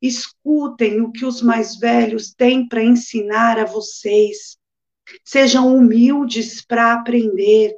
[0.00, 4.56] Escutem o que os mais velhos têm para ensinar a vocês.
[5.22, 7.76] Sejam humildes para aprender.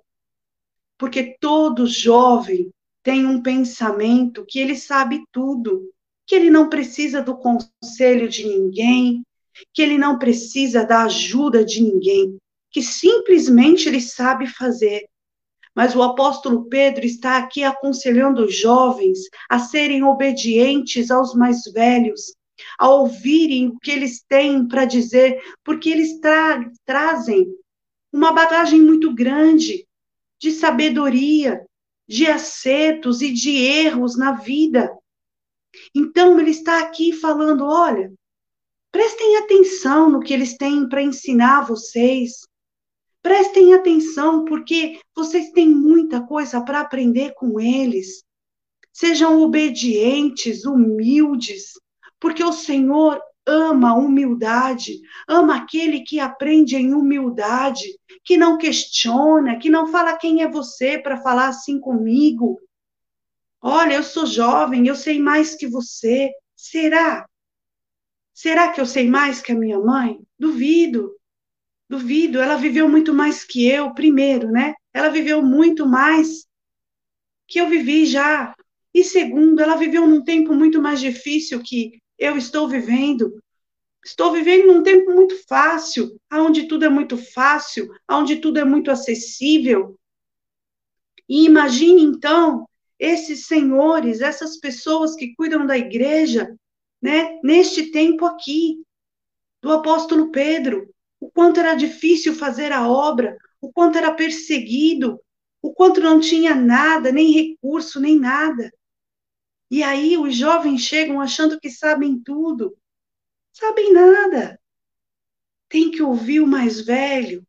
[0.99, 2.71] Porque todo jovem
[3.03, 5.91] tem um pensamento que ele sabe tudo
[6.27, 9.25] que ele não precisa do conselho de ninguém,
[9.73, 12.37] que ele não precisa da ajuda de ninguém,
[12.71, 15.07] que simplesmente ele sabe fazer.
[15.75, 22.35] Mas o apóstolo Pedro está aqui aconselhando os jovens a serem obedientes aos mais velhos,
[22.79, 27.47] a ouvirem o que eles têm para dizer, porque eles tra trazem
[28.13, 29.86] uma bagagem muito grande
[30.39, 31.67] de sabedoria,
[32.09, 34.97] de acertos e de erros na vida.
[35.95, 38.13] Então, ele está aqui falando: olha,
[38.91, 42.47] prestem atenção no que eles têm para ensinar vocês.
[43.23, 48.23] Prestem atenção, porque vocês têm muita coisa para aprender com eles.
[48.93, 51.73] Sejam obedientes, humildes,
[52.21, 57.85] porque o Senhor ama a humildade, ama aquele que aprende em humildade,
[58.25, 62.59] que não questiona, que não fala quem é você para falar assim comigo,
[63.69, 66.31] Olha, eu sou jovem, eu sei mais que você.
[66.55, 67.29] Será?
[68.33, 70.21] Será que eu sei mais que a minha mãe?
[70.39, 71.17] Duvido.
[71.89, 72.41] Duvido.
[72.41, 74.75] Ela viveu muito mais que eu, primeiro, né?
[74.95, 76.47] Ela viveu muito mais
[77.49, 78.55] que eu vivi já.
[78.95, 83.43] E segundo, ela viveu num tempo muito mais difícil que eu estou vivendo.
[84.05, 88.91] Estou vivendo num tempo muito fácil, onde tudo é muito fácil, onde tudo é muito
[88.91, 89.99] acessível.
[91.29, 96.57] E imagine então esses senhores, essas pessoas que cuidam da igreja,
[97.03, 98.81] né, neste tempo aqui,
[99.61, 100.89] do apóstolo Pedro,
[101.21, 105.21] o quanto era difícil fazer a obra, o quanto era perseguido,
[105.61, 108.73] o quanto não tinha nada, nem recurso, nem nada.
[109.71, 112.77] E aí os jovens chegam achando que sabem tudo.
[113.53, 114.61] Sabem nada.
[115.69, 117.45] tem que ouvir o mais velho,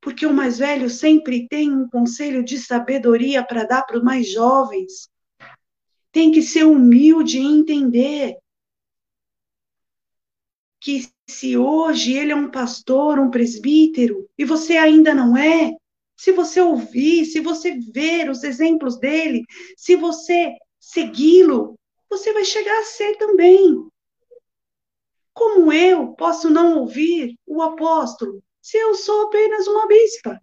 [0.00, 4.30] porque o mais velho sempre tem um conselho de sabedoria para dar para os mais
[4.30, 5.10] jovens.
[6.12, 8.36] Tem que ser humilde e entender
[10.80, 15.72] que se hoje ele é um pastor, um presbítero, e você ainda não é,
[16.16, 19.44] se você ouvir, se você ver os exemplos dele,
[19.76, 21.78] se você segui-lo,
[22.08, 23.86] você vai chegar a ser também.
[25.32, 30.40] Como eu posso não ouvir o apóstolo se eu sou apenas uma bispa?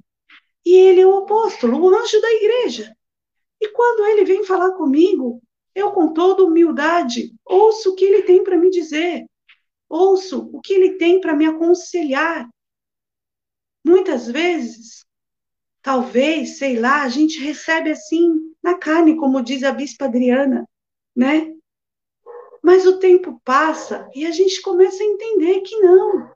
[0.66, 2.96] E ele é o apóstolo, o anjo da igreja.
[3.60, 5.42] E quando ele vem falar comigo,
[5.74, 9.26] eu, com toda humildade, ouço o que ele tem para me dizer,
[9.88, 12.50] ouço o que ele tem para me aconselhar.
[13.86, 15.06] Muitas vezes,
[15.82, 20.68] talvez, sei lá, a gente recebe assim na carne, como diz a bispa Adriana,
[21.16, 21.54] né?
[22.62, 26.30] Mas o tempo passa e a gente começa a entender que não.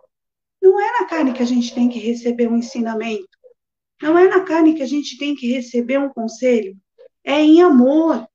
[0.61, 3.27] Não é na carne que a gente tem que receber um ensinamento.
[4.01, 6.73] Não é na carne que a gente tem que receber um conselho.
[7.21, 8.25] É em amor.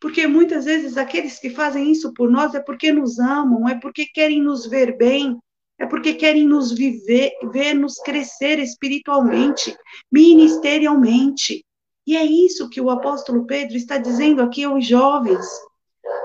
[0.00, 4.06] Porque muitas vezes aqueles que fazem isso por nós é porque nos amam, é porque
[4.06, 5.38] querem nos ver bem,
[5.78, 9.76] é porque querem nos viver, ver nos crescer espiritualmente,
[10.10, 11.64] ministerialmente.
[12.08, 15.44] E é isso que o apóstolo Pedro está dizendo aqui aos jovens.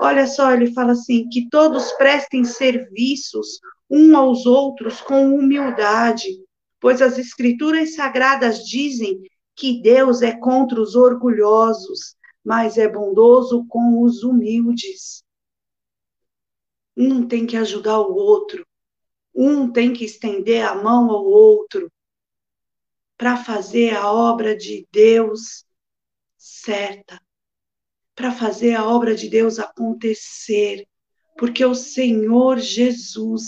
[0.00, 3.60] Olha só, ele fala assim: que todos prestem serviços
[3.90, 6.42] um aos outros com humildade,
[6.80, 9.20] pois as escrituras sagradas dizem
[9.54, 15.22] que Deus é contra os orgulhosos, mas é bondoso com os humildes.
[16.96, 18.66] Um tem que ajudar o outro,
[19.34, 21.92] um tem que estender a mão ao outro
[23.18, 25.62] para fazer a obra de Deus
[26.64, 27.20] certa
[28.14, 30.86] para fazer a obra de Deus acontecer,
[31.36, 33.44] porque o Senhor Jesus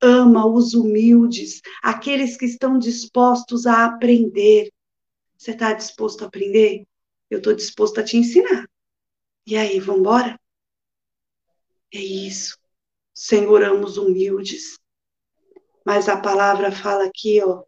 [0.00, 4.70] ama os humildes, aqueles que estão dispostos a aprender.
[5.36, 6.86] Você está disposto a aprender?
[7.30, 8.68] Eu estou disposto a te ensinar.
[9.46, 10.38] E aí, vamos embora?
[11.92, 12.58] É isso.
[13.14, 14.78] Senhor ama os humildes.
[15.84, 17.64] Mas a palavra fala aqui, ó,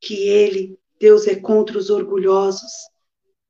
[0.00, 2.72] que ele, Deus é contra os orgulhosos,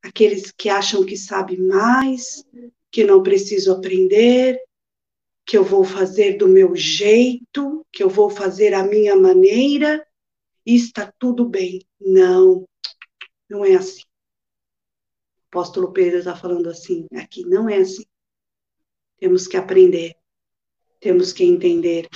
[0.02, 2.44] aqueles que acham que sabem mais,
[2.90, 4.60] que não preciso aprender,
[5.44, 10.06] que eu vou fazer do meu jeito, que eu vou fazer a minha maneira,
[10.64, 11.86] e está tudo bem.
[12.00, 12.66] Não,
[13.48, 14.02] não é assim.
[14.02, 18.04] O apóstolo Pedro está falando assim, aqui não é assim.
[19.18, 20.16] Temos que aprender,
[21.00, 22.08] temos que entender,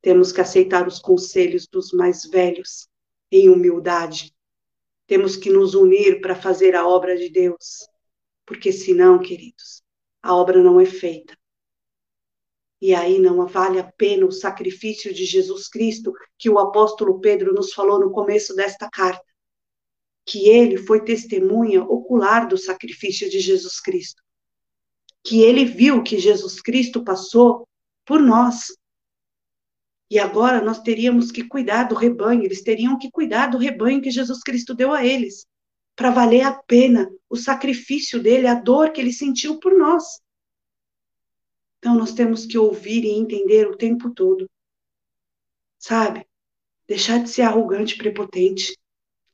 [0.00, 2.88] temos que aceitar os conselhos dos mais velhos
[3.30, 4.35] em humildade,
[5.06, 7.86] temos que nos unir para fazer a obra de Deus,
[8.44, 9.82] porque senão, queridos,
[10.22, 11.36] a obra não é feita.
[12.80, 17.54] E aí não vale a pena o sacrifício de Jesus Cristo que o apóstolo Pedro
[17.54, 19.24] nos falou no começo desta carta,
[20.26, 24.22] que ele foi testemunha ocular do sacrifício de Jesus Cristo,
[25.24, 27.66] que ele viu que Jesus Cristo passou
[28.04, 28.66] por nós,
[30.10, 34.10] e agora nós teríamos que cuidar do rebanho, eles teriam que cuidar do rebanho que
[34.10, 35.46] Jesus Cristo deu a eles,
[35.96, 40.04] para valer a pena o sacrifício dele, a dor que ele sentiu por nós.
[41.78, 44.48] Então nós temos que ouvir e entender o tempo todo.
[45.78, 46.26] Sabe?
[46.86, 48.76] Deixar de ser arrogante prepotente.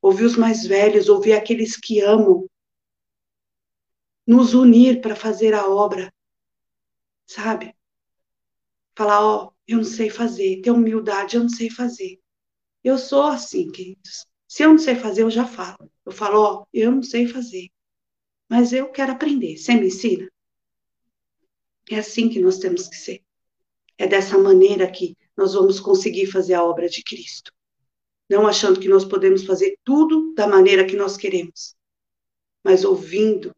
[0.00, 2.48] Ouvir os mais velhos, ouvir aqueles que amam.
[4.26, 6.12] Nos unir para fazer a obra.
[7.26, 7.74] Sabe?
[8.94, 12.18] Falar, ó, eu não sei fazer, ter humildade, eu não sei fazer.
[12.82, 14.26] Eu sou assim, queridos.
[14.48, 15.90] Se eu não sei fazer, eu já falo.
[16.04, 17.68] Eu falo, ó, eu não sei fazer.
[18.48, 19.56] Mas eu quero aprender.
[19.56, 20.28] Você me ensina?
[21.90, 23.22] É assim que nós temos que ser.
[23.96, 27.52] É dessa maneira que nós vamos conseguir fazer a obra de Cristo.
[28.28, 31.74] Não achando que nós podemos fazer tudo da maneira que nós queremos,
[32.64, 33.54] mas ouvindo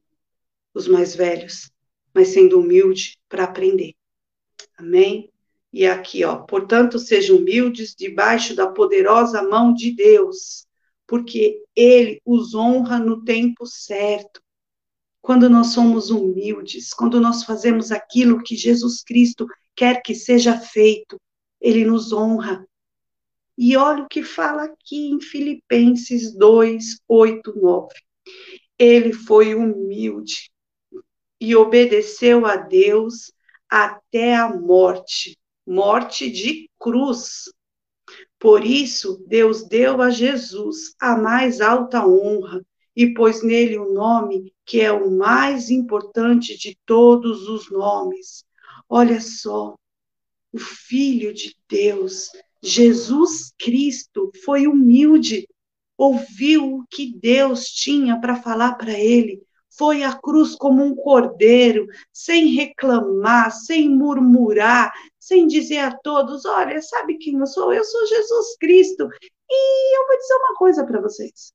[0.73, 1.71] os mais velhos,
[2.13, 3.95] mas sendo humilde para aprender.
[4.77, 5.33] Amém?
[5.77, 10.69] E aqui, ó, portanto, sejam humildes debaixo da poderosa mão de Deus,
[11.05, 14.41] porque Ele os honra no tempo certo.
[15.21, 21.21] Quando nós somos humildes, quando nós fazemos aquilo que Jesus Cristo quer que seja feito,
[21.61, 22.65] Ele nos honra.
[23.59, 27.89] E olha o que fala aqui em Filipenses 2, 8, 9.
[28.79, 30.53] Ele foi humilde
[31.41, 33.33] e obedeceu a Deus
[33.69, 35.37] até a morte
[35.67, 37.53] morte de cruz.
[38.39, 42.65] Por isso, Deus deu a Jesus a mais alta honra
[42.97, 48.45] e pôs nele o nome que é o mais importante de todos os nomes.
[48.89, 49.75] Olha só,
[50.53, 52.29] o Filho de Deus
[52.65, 55.47] Jesus Cristo foi humilde,
[55.99, 61.87] ouviu o que Deus tinha para falar para ele, foi à cruz como um cordeiro,
[62.11, 64.91] sem reclamar, sem murmurar,
[65.25, 67.73] sem dizer a todos: olha, sabe quem eu sou?
[67.73, 69.09] Eu sou Jesus Cristo.
[69.51, 71.53] E eu vou dizer uma coisa para vocês.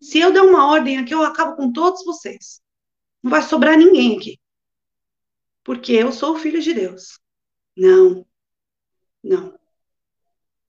[0.00, 2.62] Se eu der uma ordem aqui, eu acabo com todos vocês.
[3.20, 4.38] Não vai sobrar ninguém aqui.
[5.64, 7.18] Porque eu sou o filho de Deus.
[7.76, 8.24] Não,
[9.22, 9.58] não.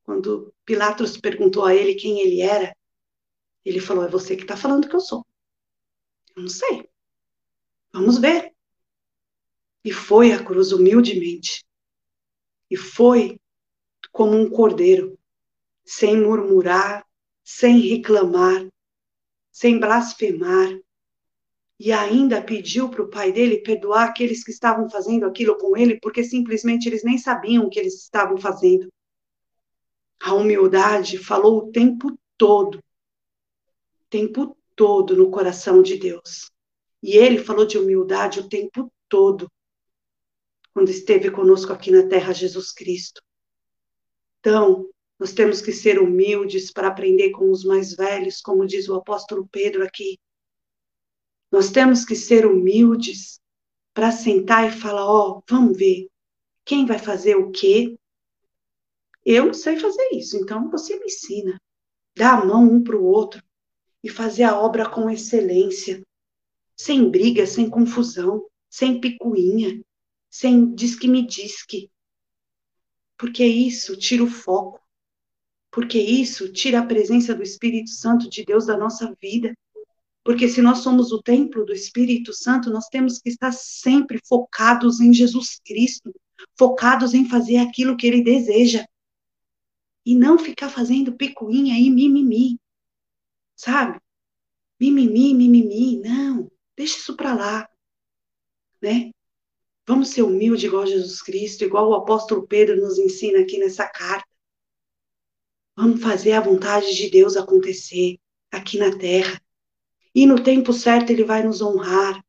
[0.03, 2.75] Quando Pilatos perguntou a ele quem ele era,
[3.63, 5.23] ele falou: É você que está falando que eu sou.
[6.36, 6.89] Eu não sei.
[7.93, 8.51] Vamos ver.
[9.84, 11.63] E foi à cruz humildemente.
[12.69, 13.39] E foi
[14.11, 15.17] como um cordeiro,
[15.84, 17.05] sem murmurar,
[17.43, 18.67] sem reclamar,
[19.51, 20.80] sem blasfemar.
[21.80, 25.99] E ainda pediu para o pai dele perdoar aqueles que estavam fazendo aquilo com ele,
[25.99, 28.91] porque simplesmente eles nem sabiam o que eles estavam fazendo.
[30.21, 32.84] A humildade falou o tempo todo,
[34.09, 36.51] tempo todo no coração de Deus.
[37.01, 39.49] E ele falou de humildade o tempo todo,
[40.74, 43.22] quando esteve conosco aqui na terra, Jesus Cristo.
[44.39, 44.89] Então,
[45.20, 49.47] nós temos que ser humildes para aprender com os mais velhos, como diz o apóstolo
[49.51, 50.17] Pedro aqui.
[51.51, 53.41] Nós temos que ser humildes
[53.93, 56.07] para sentar e falar: ó, oh, vamos ver,
[56.63, 57.97] quem vai fazer o quê?
[59.26, 61.59] Eu não sei fazer isso, então você me ensina.
[62.15, 63.43] Dá a mão um para o outro
[64.03, 66.01] e fazer a obra com excelência,
[66.76, 69.84] sem briga, sem confusão, sem picuinha,
[70.30, 71.89] sem diz que me diz que.
[73.17, 74.80] Porque isso tira o foco.
[75.71, 79.55] Porque isso tira a presença do Espírito Santo de Deus da nossa vida.
[80.23, 84.99] Porque se nós somos o templo do Espírito Santo, nós temos que estar sempre focados
[84.99, 86.13] em Jesus Cristo,
[86.57, 88.86] focados em fazer aquilo que ele deseja
[90.05, 92.59] e não ficar fazendo picuinha e mimimi,
[93.55, 93.99] sabe?
[94.80, 97.69] Mimimi, mimimi, não, deixa isso para lá,
[98.82, 99.11] né?
[99.89, 104.29] Vamos ser humildes igual Jesus Cristo, igual o apóstolo Pedro nos ensina aqui nessa carta.
[105.75, 108.19] Vamos fazer a vontade de Deus acontecer
[108.51, 109.41] aqui na terra.
[110.13, 112.23] E no tempo certo ele vai nos honrar.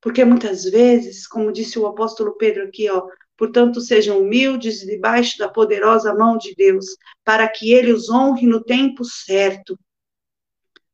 [0.00, 3.06] Porque muitas vezes, como disse o apóstolo Pedro aqui, ó,
[3.36, 8.60] Portanto, sejam humildes debaixo da poderosa mão de Deus, para que ele os honre no
[8.60, 9.78] tempo certo.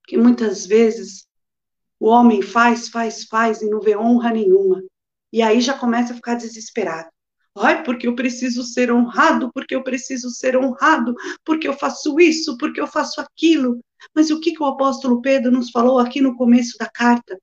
[0.03, 1.27] Porque muitas vezes
[1.99, 4.83] o homem faz, faz, faz e não vê honra nenhuma.
[5.33, 7.09] E aí já começa a ficar desesperado.
[7.57, 11.15] Ai, porque eu preciso ser honrado, porque eu preciso ser honrado,
[11.45, 13.81] porque eu faço isso, porque eu faço aquilo.
[14.15, 17.41] Mas o que, que o apóstolo Pedro nos falou aqui no começo da carta?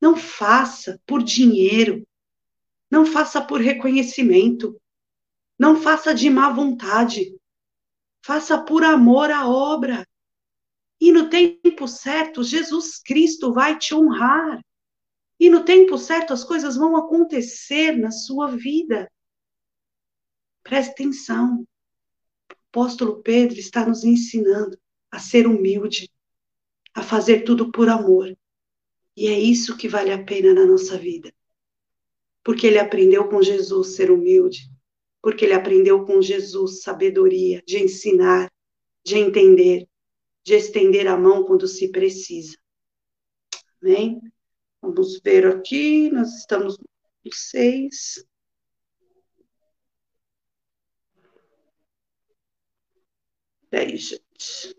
[0.00, 2.06] Não faça por dinheiro,
[2.90, 4.80] não faça por reconhecimento.
[5.58, 7.36] Não faça de má vontade.
[8.24, 10.06] Faça por amor à obra.
[11.00, 14.60] E no tempo certo, Jesus Cristo vai te honrar.
[15.38, 19.10] E no tempo certo, as coisas vão acontecer na sua vida.
[20.62, 21.66] Preste atenção.
[22.50, 24.78] O apóstolo Pedro está nos ensinando
[25.10, 26.10] a ser humilde,
[26.92, 28.36] a fazer tudo por amor.
[29.16, 31.32] E é isso que vale a pena na nossa vida
[32.44, 34.70] porque ele aprendeu com Jesus ser humilde,
[35.22, 38.52] porque ele aprendeu com Jesus sabedoria de ensinar,
[39.02, 39.88] de entender,
[40.44, 42.56] de estender a mão quando se precisa.
[43.82, 44.20] Amém?
[44.84, 48.22] Vamos ver aqui, nós estamos no 6.
[53.70, 54.76] Peraí, gente.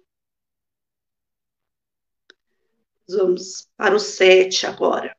[3.09, 5.17] Vamos para o 7 agora.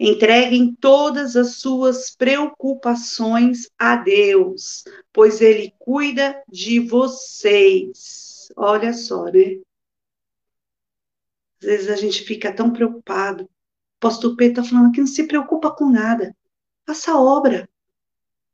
[0.00, 4.82] Entreguem todas as suas preocupações a Deus,
[5.12, 8.48] pois Ele cuida de vocês.
[8.56, 9.60] Olha só, né?
[11.60, 13.48] Às vezes a gente fica tão preocupado.
[14.06, 16.32] Apóstolo Pedro está falando que não se preocupa com nada.
[16.86, 17.68] Faça obra.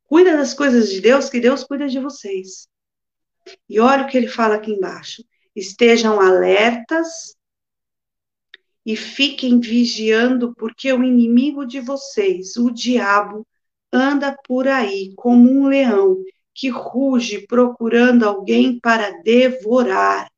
[0.04, 2.66] Cuida das coisas de Deus, que Deus cuida de vocês.
[3.68, 5.22] E olha o que ele fala aqui embaixo.
[5.54, 7.36] Estejam alertas
[8.86, 13.46] e fiquem vigiando, porque o inimigo de vocês, o diabo,
[13.92, 16.24] anda por aí como um leão
[16.54, 20.32] que ruge procurando alguém para devorar.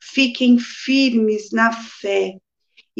[0.00, 2.40] Fiquem firmes na fé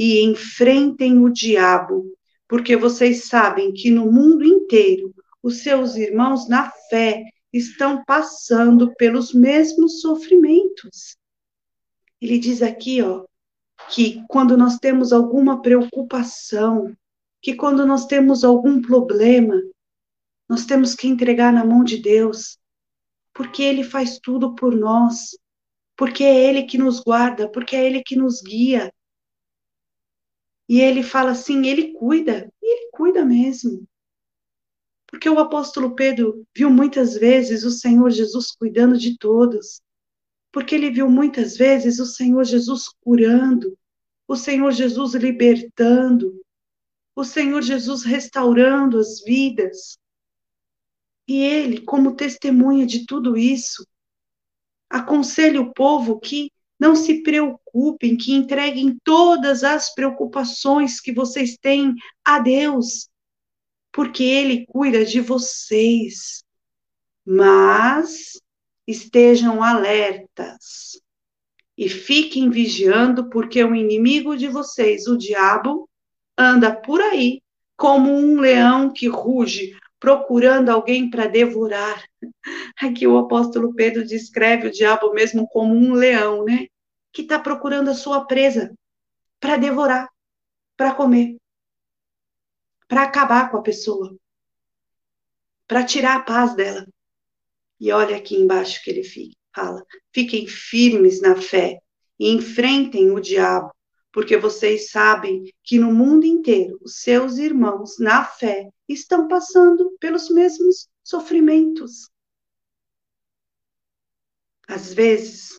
[0.00, 2.06] e enfrentem o diabo,
[2.46, 9.34] porque vocês sabem que no mundo inteiro os seus irmãos na fé estão passando pelos
[9.34, 11.16] mesmos sofrimentos.
[12.20, 13.24] Ele diz aqui, ó,
[13.90, 16.94] que quando nós temos alguma preocupação,
[17.42, 19.60] que quando nós temos algum problema,
[20.48, 22.56] nós temos que entregar na mão de Deus.
[23.34, 25.38] porque ele faz tudo por nós,
[25.96, 28.92] porque é ele que nos guarda, porque é ele que nos guia.
[30.68, 33.86] E ele fala assim: ele cuida, e ele cuida mesmo.
[35.06, 39.80] Porque o apóstolo Pedro viu muitas vezes o Senhor Jesus cuidando de todos.
[40.52, 43.76] Porque ele viu muitas vezes o Senhor Jesus curando,
[44.26, 46.42] o Senhor Jesus libertando,
[47.16, 49.98] o Senhor Jesus restaurando as vidas.
[51.26, 53.86] E ele, como testemunha de tudo isso,
[54.90, 61.94] aconselha o povo que não se preocupem, que entreguem todas as preocupações que vocês têm
[62.24, 63.08] a Deus,
[63.92, 66.42] porque Ele cuida de vocês.
[67.26, 68.40] Mas
[68.86, 71.00] estejam alertas
[71.76, 75.88] e fiquem vigiando, porque o inimigo de vocês, o diabo,
[76.36, 77.42] anda por aí
[77.76, 82.04] como um leão que ruge, procurando alguém para devorar.
[82.80, 86.66] Aqui o apóstolo Pedro descreve o diabo mesmo como um leão, né?
[87.12, 88.74] Que está procurando a sua presa
[89.40, 90.08] para devorar,
[90.76, 91.36] para comer,
[92.86, 94.16] para acabar com a pessoa,
[95.66, 96.86] para tirar a paz dela.
[97.80, 99.02] E olha aqui embaixo que ele
[99.54, 101.78] fala: fiquem firmes na fé
[102.18, 103.72] e enfrentem o diabo,
[104.12, 110.30] porque vocês sabem que no mundo inteiro os seus irmãos na fé estão passando pelos
[110.30, 112.10] mesmos sofrimentos.
[114.66, 115.58] Às vezes,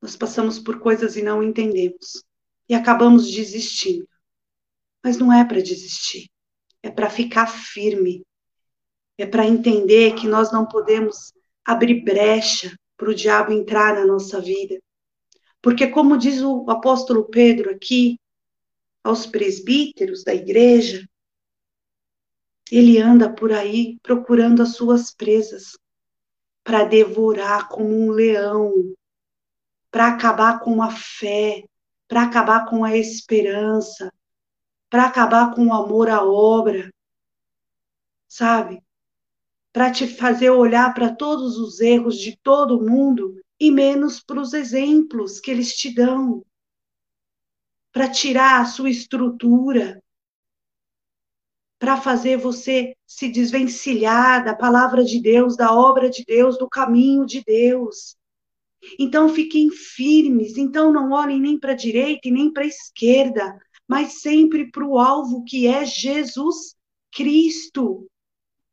[0.00, 2.24] nós passamos por coisas e não entendemos
[2.68, 4.08] e acabamos desistindo.
[5.02, 6.28] Mas não é para desistir,
[6.82, 8.24] é para ficar firme,
[9.18, 11.32] é para entender que nós não podemos
[11.64, 14.80] abrir brecha para o diabo entrar na nossa vida.
[15.62, 18.18] Porque, como diz o apóstolo Pedro aqui,
[19.04, 21.08] aos presbíteros da igreja,
[22.70, 25.78] ele anda por aí procurando as suas presas
[26.64, 28.72] para devorar como um leão,
[29.90, 31.64] para acabar com a fé,
[32.08, 34.12] para acabar com a esperança,
[34.90, 36.92] para acabar com o amor à obra,
[38.26, 38.82] sabe?
[39.72, 44.52] Para te fazer olhar para todos os erros de todo mundo e menos para os
[44.52, 46.44] exemplos que eles te dão,
[47.92, 50.02] para tirar a sua estrutura,
[51.78, 57.24] para fazer você se desvencilhar da palavra de Deus, da obra de Deus, do caminho
[57.24, 58.16] de Deus.
[58.98, 63.56] Então fiquem firmes, então não olhem nem para a direita e nem para a esquerda,
[63.86, 66.74] mas sempre para o alvo que é Jesus
[67.12, 68.10] Cristo,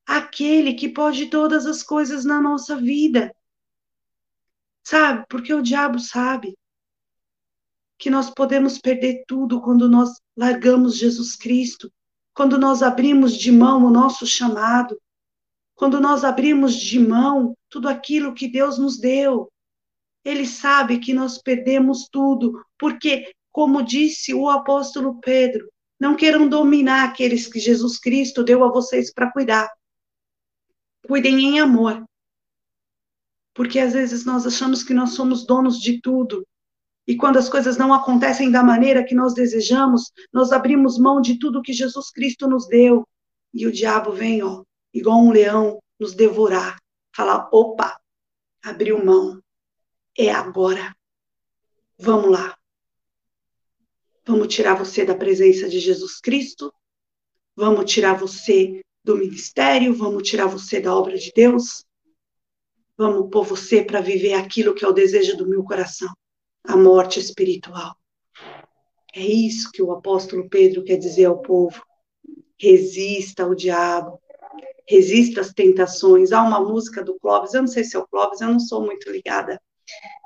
[0.03, 3.31] aquele que pode todas as coisas na nossa vida.
[4.89, 5.23] Sabe?
[5.29, 6.57] Porque o diabo sabe
[7.99, 11.91] que nós podemos perder tudo quando nós largamos Jesus Cristo,
[12.33, 14.99] quando nós abrimos de mão o nosso chamado,
[15.75, 19.51] quando nós abrimos de mão tudo aquilo que Deus nos deu.
[20.25, 25.69] Ele sabe que nós perdemos tudo, porque, como disse o apóstolo Pedro,
[25.99, 29.69] não queiram dominar aqueles que Jesus Cristo deu a vocês para cuidar.
[31.07, 32.03] Cuidem em amor,
[33.59, 36.47] porque às vezes nós achamos que nós somos donos de tudo.
[37.05, 41.37] E quando as coisas não acontecem da maneira que nós desejamos, nós abrimos mão de
[41.37, 43.05] tudo que Jesus Cristo nos deu.
[43.53, 46.77] E o diabo vem, ó, igual um leão, nos devorar.
[47.13, 47.99] Falar: opa,
[48.63, 49.43] abriu mão.
[50.17, 50.95] É agora.
[51.97, 52.57] Vamos lá.
[54.25, 56.73] Vamos tirar você da presença de Jesus Cristo.
[57.57, 59.93] Vamos tirar você do ministério.
[59.93, 61.83] Vamos tirar você da obra de Deus.
[62.99, 66.09] Vamos pôr você para viver aquilo que é o desejo do meu coração,
[66.65, 67.95] a morte espiritual.
[69.15, 71.81] É isso que o apóstolo Pedro quer dizer ao povo.
[72.59, 74.19] Resista ao diabo,
[74.85, 76.33] resista às tentações.
[76.33, 78.85] Há uma música do Clóvis, eu não sei se é o Clóvis, eu não sou
[78.85, 79.61] muito ligada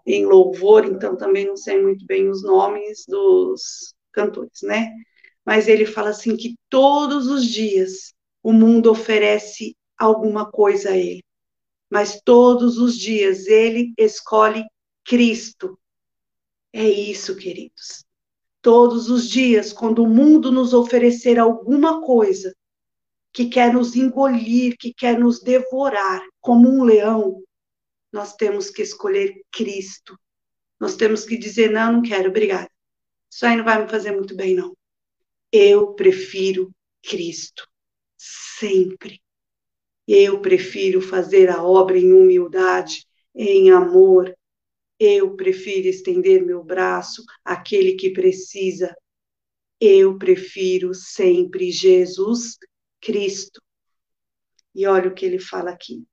[0.04, 4.92] em louvor, então também não sei muito bem os nomes dos cantores, né?
[5.46, 11.24] Mas ele fala assim que todos os dias o mundo oferece alguma coisa a ele
[11.94, 14.66] mas todos os dias ele escolhe
[15.06, 15.80] Cristo.
[16.74, 18.04] É isso, queridos.
[18.64, 22.52] Todos os dias, quando o mundo nos oferecer alguma coisa
[23.32, 27.44] que quer nos engolir, que quer nos devorar como um leão,
[28.12, 30.18] nós temos que escolher Cristo.
[30.80, 32.72] Nós temos que dizer: não, não quero, obrigada.
[33.32, 34.76] Isso aí não vai me fazer muito bem, não.
[35.52, 36.74] Eu prefiro
[37.04, 37.68] Cristo.
[38.18, 39.23] Sempre.
[40.08, 44.36] Eu prefiro fazer a obra em humildade, em amor.
[45.00, 48.96] Eu prefiro estender meu braço àquele que precisa.
[49.80, 52.58] Eu prefiro sempre Jesus
[53.02, 53.62] Cristo.
[54.76, 56.04] E olha o que ele fala aqui.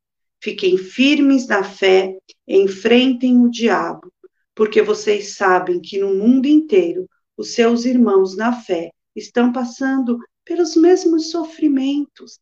[0.42, 2.16] Fiquem firmes na fé,
[2.48, 4.12] enfrentem o diabo,
[4.54, 10.74] porque vocês sabem que no mundo inteiro os seus irmãos na fé estão passando pelos
[10.76, 12.40] mesmos sofrimentos.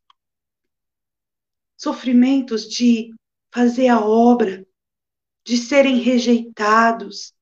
[1.79, 3.15] Sofrimentos de
[3.55, 4.67] fazer a obra,
[5.47, 7.33] de serem rejeitados,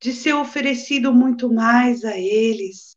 [0.00, 2.96] de ser oferecido muito mais a eles,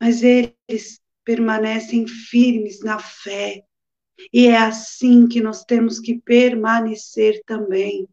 [0.00, 3.64] mas eles permanecem firmes na fé.
[4.32, 8.06] E é assim que nós temos que permanecer também,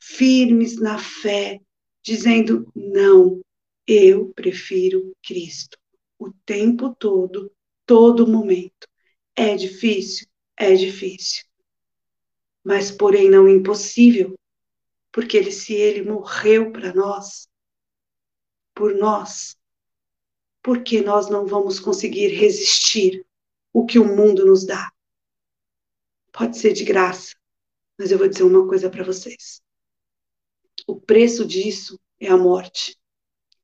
[0.00, 1.60] firmes na fé,
[2.04, 3.40] dizendo: não,
[3.86, 5.78] eu prefiro Cristo
[6.18, 7.52] o tempo todo,
[7.86, 8.88] todo momento.
[9.34, 10.26] É difícil?
[10.56, 11.44] É difícil.
[12.64, 14.34] Mas, porém, não impossível,
[15.12, 17.48] porque ele, se ele morreu para nós,
[18.74, 19.56] por nós,
[20.62, 23.24] por que nós não vamos conseguir resistir
[23.72, 24.92] o que o mundo nos dá?
[26.32, 27.36] Pode ser de graça,
[27.98, 29.62] mas eu vou dizer uma coisa para vocês.
[30.86, 32.98] O preço disso é a morte.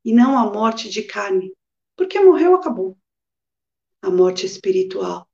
[0.05, 1.53] E não a morte de carne,
[1.97, 2.97] porque morreu, acabou.
[4.01, 5.29] A morte espiritual,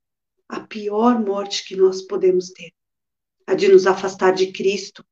[0.49, 2.73] a pior morte que nós podemos ter.
[3.45, 5.05] A de nos afastar de Cristo,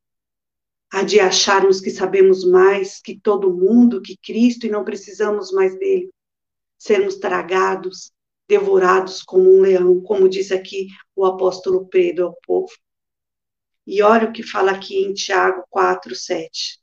[0.91, 5.77] a de acharmos que sabemos mais que todo mundo, que Cristo e não precisamos mais
[5.77, 6.09] dele.
[6.77, 8.11] Sermos tragados,
[8.47, 12.71] devorados como um leão, como diz aqui o apóstolo Pedro ao povo.
[13.85, 16.79] E olha o que fala aqui em Tiago 4, 7.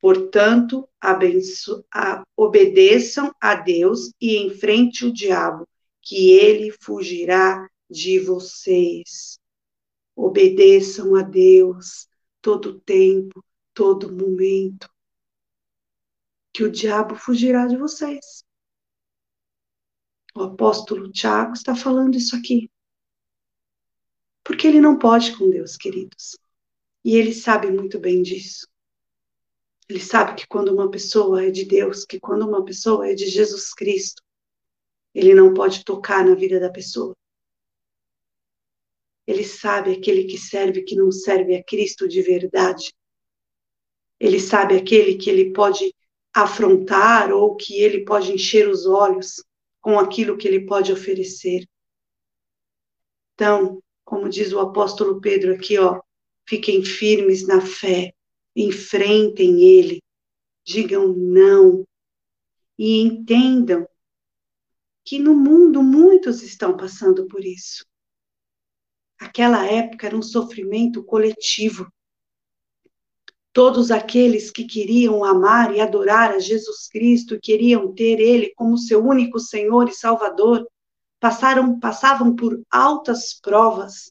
[0.00, 5.68] Portanto, abenço, a, obedeçam a Deus e enfrente o diabo,
[6.00, 9.38] que ele fugirá de vocês.
[10.14, 12.08] Obedeçam a Deus
[12.40, 14.88] todo tempo, todo momento,
[16.52, 18.44] que o diabo fugirá de vocês.
[20.34, 22.70] O apóstolo Tiago está falando isso aqui.
[24.44, 26.38] Porque ele não pode com Deus, queridos.
[27.04, 28.68] E ele sabe muito bem disso.
[29.88, 33.26] Ele sabe que quando uma pessoa é de Deus, que quando uma pessoa é de
[33.26, 34.22] Jesus Cristo,
[35.12, 37.16] ele não pode tocar na vida da pessoa.
[39.30, 42.92] Ele sabe aquele que serve que não serve a Cristo de verdade.
[44.18, 45.94] Ele sabe aquele que ele pode
[46.34, 49.36] afrontar ou que ele pode encher os olhos
[49.80, 51.64] com aquilo que ele pode oferecer.
[53.34, 56.02] Então, como diz o apóstolo Pedro aqui, ó,
[56.44, 58.12] fiquem firmes na fé,
[58.56, 60.02] enfrentem ele,
[60.66, 61.86] digam não
[62.76, 63.88] e entendam
[65.04, 67.88] que no mundo muitos estão passando por isso.
[69.20, 71.92] Aquela época era um sofrimento coletivo.
[73.52, 79.04] Todos aqueles que queriam amar e adorar a Jesus Cristo, queriam ter ele como seu
[79.04, 80.66] único Senhor e Salvador,
[81.20, 84.10] passaram passavam por altas provas.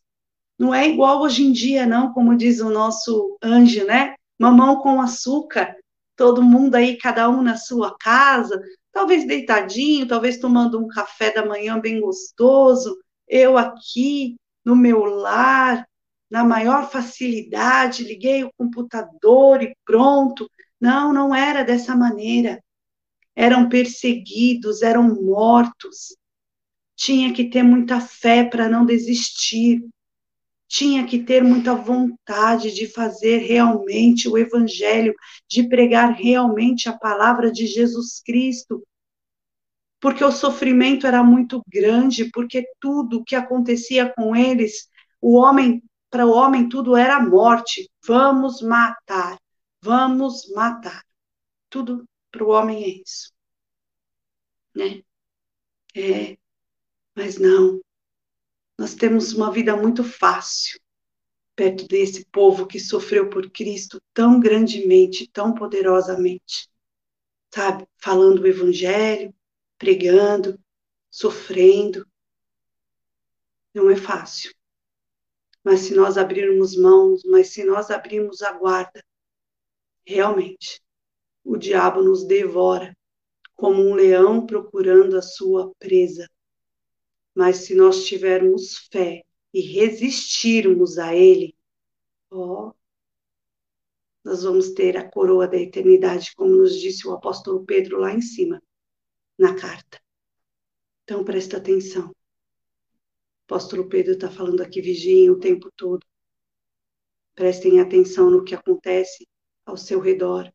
[0.57, 4.14] Não é igual hoje em dia, não, como diz o nosso anjo, né?
[4.39, 5.76] mamão com açúcar,
[6.16, 11.45] todo mundo aí, cada um na sua casa, talvez deitadinho, talvez tomando um café da
[11.45, 12.97] manhã bem gostoso,
[13.28, 15.88] eu aqui no meu lar,
[16.30, 20.49] na maior facilidade, liguei o computador e pronto.
[20.80, 22.64] Não, não era dessa maneira.
[23.36, 26.16] Eram perseguidos, eram mortos.
[26.95, 29.82] Tinha que ter muita fé para não desistir
[30.70, 35.16] tinha que ter muita vontade de fazer realmente o evangelho,
[35.49, 38.84] de pregar realmente a palavra de Jesus Cristo.
[40.00, 44.89] Porque o sofrimento era muito grande, porque tudo que acontecia com eles,
[45.22, 47.89] o homem, para o homem tudo era morte.
[48.06, 49.38] Vamos matar,
[49.82, 51.04] vamos matar.
[51.70, 53.32] Tudo para o homem é isso.
[54.76, 55.04] Né?
[55.95, 56.38] É,
[57.16, 57.82] mas não,
[58.78, 60.80] nós temos uma vida muito fácil
[61.54, 66.70] perto desse povo que sofreu por Cristo tão grandemente, tão poderosamente.
[67.54, 67.86] Sabe?
[67.97, 69.36] Falando o evangelho,
[69.80, 70.59] pregando,
[71.09, 72.05] sofrendo.
[73.73, 74.53] Não é fácil.
[75.63, 79.03] Mas se nós abrirmos mãos, mas se nós abrirmos a guarda,
[80.05, 80.82] realmente,
[81.43, 82.95] o diabo nos devora
[83.55, 86.30] como um leão procurando a sua presa.
[87.36, 89.23] Mas se nós tivermos fé
[89.53, 91.55] e resistirmos a Ele,
[92.32, 92.71] ó,
[94.23, 98.21] nós vamos ter a coroa da eternidade, como nos disse o apóstolo Pedro lá em
[98.21, 98.61] cima,
[99.39, 99.99] na carta.
[101.03, 102.09] Então, presta atenção.
[102.09, 102.13] O
[103.45, 106.05] apóstolo Pedro está falando aqui, vigiem o tempo todo.
[107.33, 109.25] Prestem atenção no que acontece
[109.65, 110.51] ao seu redor.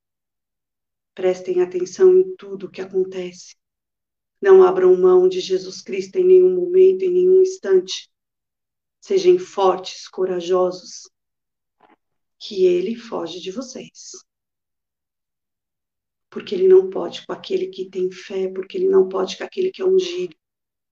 [1.15, 3.57] Prestem atenção em tudo o que acontece.
[4.41, 8.11] Não abram mão de Jesus Cristo em nenhum momento, em nenhum instante.
[9.01, 11.09] Sejam fortes, corajosos.
[12.39, 14.13] que ele foge de vocês.
[16.35, 19.71] Porque ele não pode com aquele que tem fé, porque ele não pode com aquele
[19.71, 20.35] que é ungido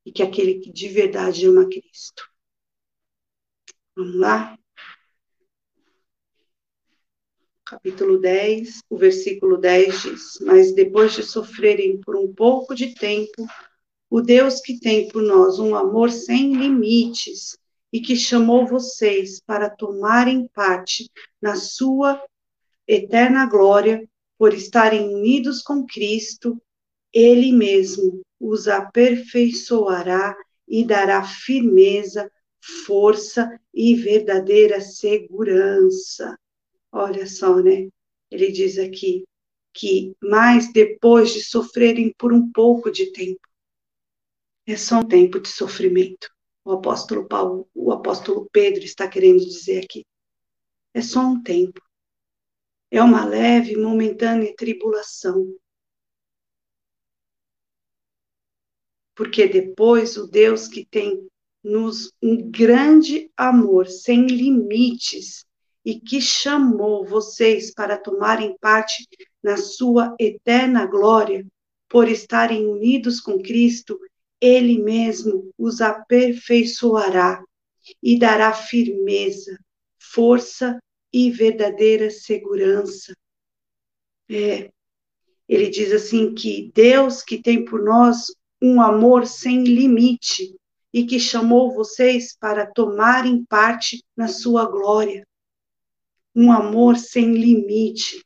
[0.06, 2.30] e que é aquele que de verdade ama Cristo.
[3.96, 4.56] Vamos lá?
[7.64, 13.44] Capítulo 10, o versículo 10 diz: Mas depois de sofrerem por um pouco de tempo,
[14.08, 17.58] o Deus que tem por nós um amor sem limites
[17.92, 22.24] e que chamou vocês para tomarem parte na sua
[22.86, 24.08] eterna glória,
[24.42, 26.60] por estarem unidos com Cristo,
[27.12, 30.36] Ele mesmo os aperfeiçoará
[30.66, 32.28] e dará firmeza,
[32.84, 36.36] força e verdadeira segurança.
[36.90, 37.88] Olha só, né?
[38.32, 39.22] Ele diz aqui
[39.72, 43.48] que, mais depois de sofrerem por um pouco de tempo,
[44.66, 46.28] é só um tempo de sofrimento.
[46.64, 50.04] O apóstolo Paulo, o apóstolo Pedro está querendo dizer aqui.
[50.92, 51.80] É só um tempo.
[52.94, 55.56] É uma leve, momentânea tribulação.
[59.16, 61.26] Porque depois o Deus que tem
[61.64, 65.46] nos um grande amor sem limites
[65.82, 69.08] e que chamou vocês para tomarem parte
[69.42, 71.46] na sua eterna glória,
[71.88, 73.98] por estarem unidos com Cristo,
[74.38, 77.42] ele mesmo os aperfeiçoará
[78.02, 79.58] e dará firmeza,
[79.98, 80.78] força
[81.12, 83.14] e verdadeira segurança.
[84.30, 84.70] É,
[85.48, 88.26] ele diz assim que Deus que tem por nós
[88.60, 90.56] um amor sem limite
[90.92, 95.26] e que chamou vocês para tomarem parte na sua glória.
[96.34, 98.24] Um amor sem limite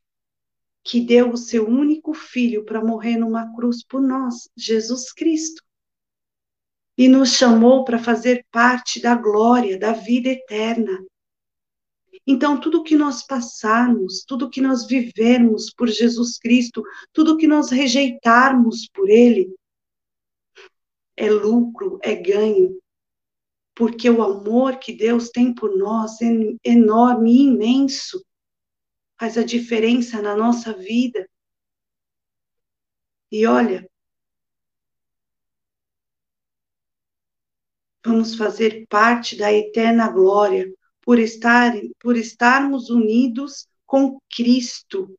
[0.85, 5.67] que deu o seu único filho para morrer numa cruz por nós, Jesus Cristo
[6.97, 11.05] e nos chamou para fazer parte da glória, da vida eterna.
[12.27, 17.71] Então, tudo que nós passarmos, tudo que nós vivermos por Jesus Cristo, tudo que nós
[17.71, 19.55] rejeitarmos por Ele,
[21.17, 22.81] é lucro, é ganho.
[23.77, 26.27] Porque o amor que Deus tem por nós é
[26.65, 28.25] enorme imenso.
[29.19, 31.29] Faz a diferença na nossa vida.
[33.31, 33.89] E olha,
[38.05, 40.76] vamos fazer parte da eterna glória
[41.07, 45.17] por estar por estarmos unidos com Cristo,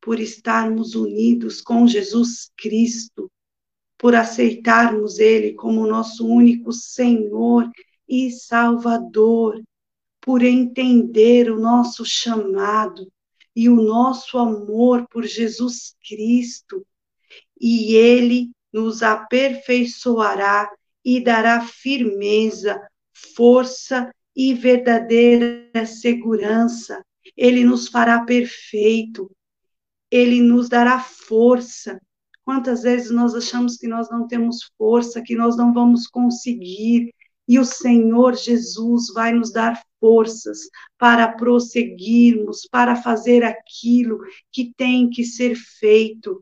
[0.00, 3.30] por estarmos unidos com Jesus Cristo,
[3.96, 7.70] por aceitarmos ele como nosso único Senhor
[8.08, 9.62] e Salvador,
[10.20, 13.08] por entender o nosso chamado
[13.54, 16.84] e o nosso amor por Jesus Cristo,
[17.60, 20.68] e ele nos aperfeiçoará
[21.04, 27.04] e dará firmeza, força e verdadeira segurança.
[27.36, 29.28] Ele nos fará perfeito,
[30.08, 32.00] ele nos dará força.
[32.44, 37.12] Quantas vezes nós achamos que nós não temos força, que nós não vamos conseguir,
[37.48, 40.60] e o Senhor Jesus vai nos dar forças
[40.96, 44.20] para prosseguirmos, para fazer aquilo
[44.52, 46.40] que tem que ser feito,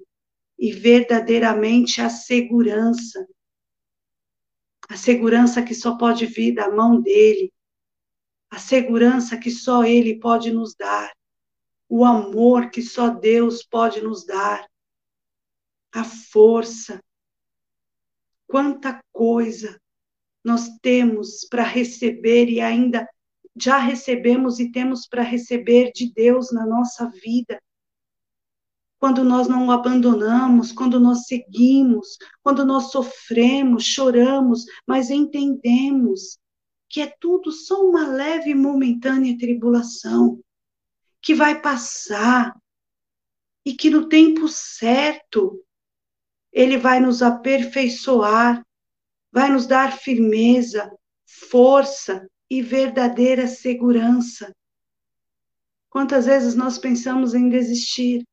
[0.58, 3.26] e verdadeiramente a segurança
[4.88, 7.52] a segurança que só pode vir da mão dele,
[8.50, 11.12] a segurança que só ele pode nos dar,
[11.88, 14.66] o amor que só Deus pode nos dar,
[15.92, 17.02] a força.
[18.46, 19.80] Quanta coisa
[20.44, 23.08] nós temos para receber e ainda
[23.56, 27.60] já recebemos e temos para receber de Deus na nossa vida
[28.98, 36.38] quando nós não o abandonamos, quando nós seguimos, quando nós sofremos, choramos, mas entendemos
[36.96, 40.42] que é tudo só uma leve e momentânea tribulação,
[41.20, 42.58] que vai passar
[43.66, 45.62] e que no tempo certo
[46.50, 48.64] ele vai nos aperfeiçoar,
[49.30, 50.90] vai nos dar firmeza,
[51.26, 54.50] força e verdadeira segurança.
[55.90, 58.24] Quantas vezes nós pensamos em desistir?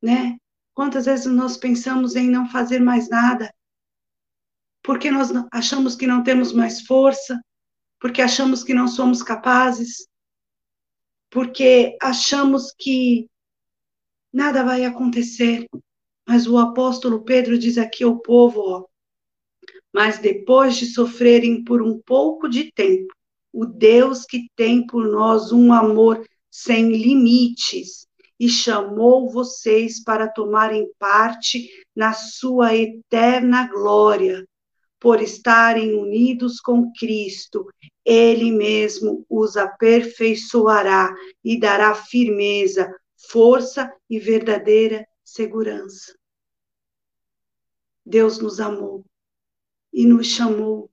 [0.00, 0.38] né?
[0.72, 3.52] Quantas vezes nós pensamos em não fazer mais nada?
[4.82, 7.38] Porque nós achamos que não temos mais força,
[8.00, 10.08] porque achamos que não somos capazes,
[11.30, 13.28] porque achamos que
[14.32, 15.66] nada vai acontecer.
[16.28, 18.84] Mas o apóstolo Pedro diz aqui ao povo, ó,
[19.92, 23.14] mas depois de sofrerem por um pouco de tempo,
[23.52, 28.06] o Deus que tem por nós um amor sem limites,
[28.38, 34.46] e chamou vocês para tomarem parte na sua eterna glória,
[34.98, 37.66] por estarem unidos com Cristo,
[38.04, 42.92] Ele mesmo os aperfeiçoará e dará firmeza,
[43.30, 46.16] força e verdadeira segurança.
[48.04, 49.04] Deus nos amou
[49.92, 50.90] e nos chamou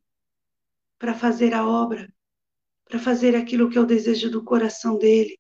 [0.97, 2.11] para fazer a obra,
[2.85, 5.37] para fazer aquilo que é o desejo do coração dele.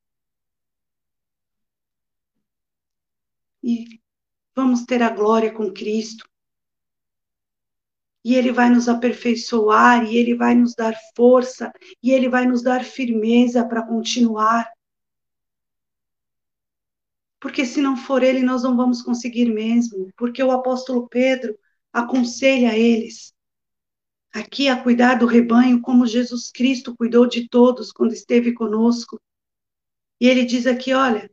[3.63, 3.99] E
[4.53, 6.29] vamos ter a glória com Cristo.
[8.23, 11.71] E Ele vai nos aperfeiçoar, e Ele vai nos dar força,
[12.01, 14.69] e Ele vai nos dar firmeza para continuar.
[17.39, 20.09] Porque se não for Ele, nós não vamos conseguir mesmo.
[20.15, 21.57] Porque o apóstolo Pedro
[21.91, 23.33] aconselha eles
[24.33, 29.21] aqui a cuidar do rebanho como Jesus Cristo cuidou de todos quando esteve conosco.
[30.19, 31.29] E ele diz aqui: olha,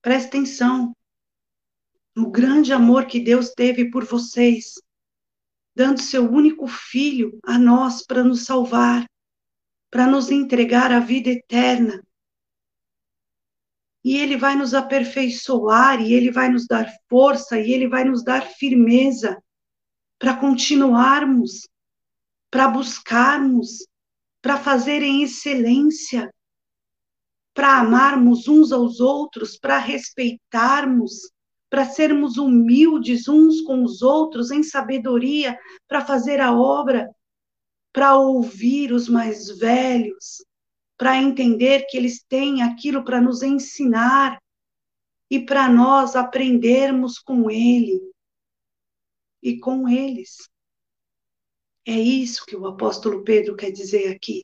[0.00, 0.96] presta atenção
[2.16, 4.74] no grande amor que Deus teve por vocês,
[5.78, 9.08] dando seu único filho a nós para nos salvar,
[9.88, 12.04] para nos entregar a vida eterna.
[14.04, 18.24] E ele vai nos aperfeiçoar, e ele vai nos dar força, e ele vai nos
[18.24, 19.40] dar firmeza
[20.18, 21.68] para continuarmos,
[22.50, 23.86] para buscarmos,
[24.42, 26.28] para fazer em excelência,
[27.54, 31.30] para amarmos uns aos outros, para respeitarmos,
[31.70, 37.08] para sermos humildes uns com os outros em sabedoria, para fazer a obra,
[37.92, 40.44] para ouvir os mais velhos,
[40.96, 44.38] para entender que eles têm aquilo para nos ensinar
[45.30, 48.00] e para nós aprendermos com ele
[49.42, 50.48] e com eles.
[51.86, 54.42] É isso que o apóstolo Pedro quer dizer aqui.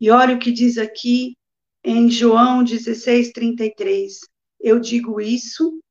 [0.00, 1.36] E olha o que diz aqui
[1.84, 4.20] em João 16, 33.
[4.60, 5.81] Eu digo isso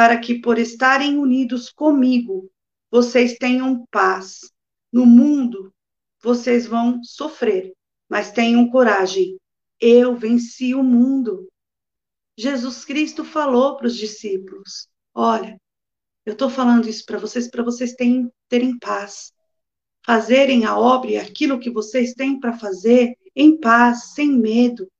[0.00, 2.50] para que, por estarem unidos comigo,
[2.90, 4.50] vocês tenham paz.
[4.90, 5.74] No mundo,
[6.22, 7.74] vocês vão sofrer,
[8.08, 9.38] mas tenham coragem.
[9.78, 11.46] Eu venci o mundo.
[12.34, 15.60] Jesus Cristo falou para os discípulos: Olha,
[16.24, 19.34] eu estou falando isso para vocês, para vocês terem, terem paz.
[20.06, 24.90] Fazerem a obra e aquilo que vocês têm para fazer em paz, sem medo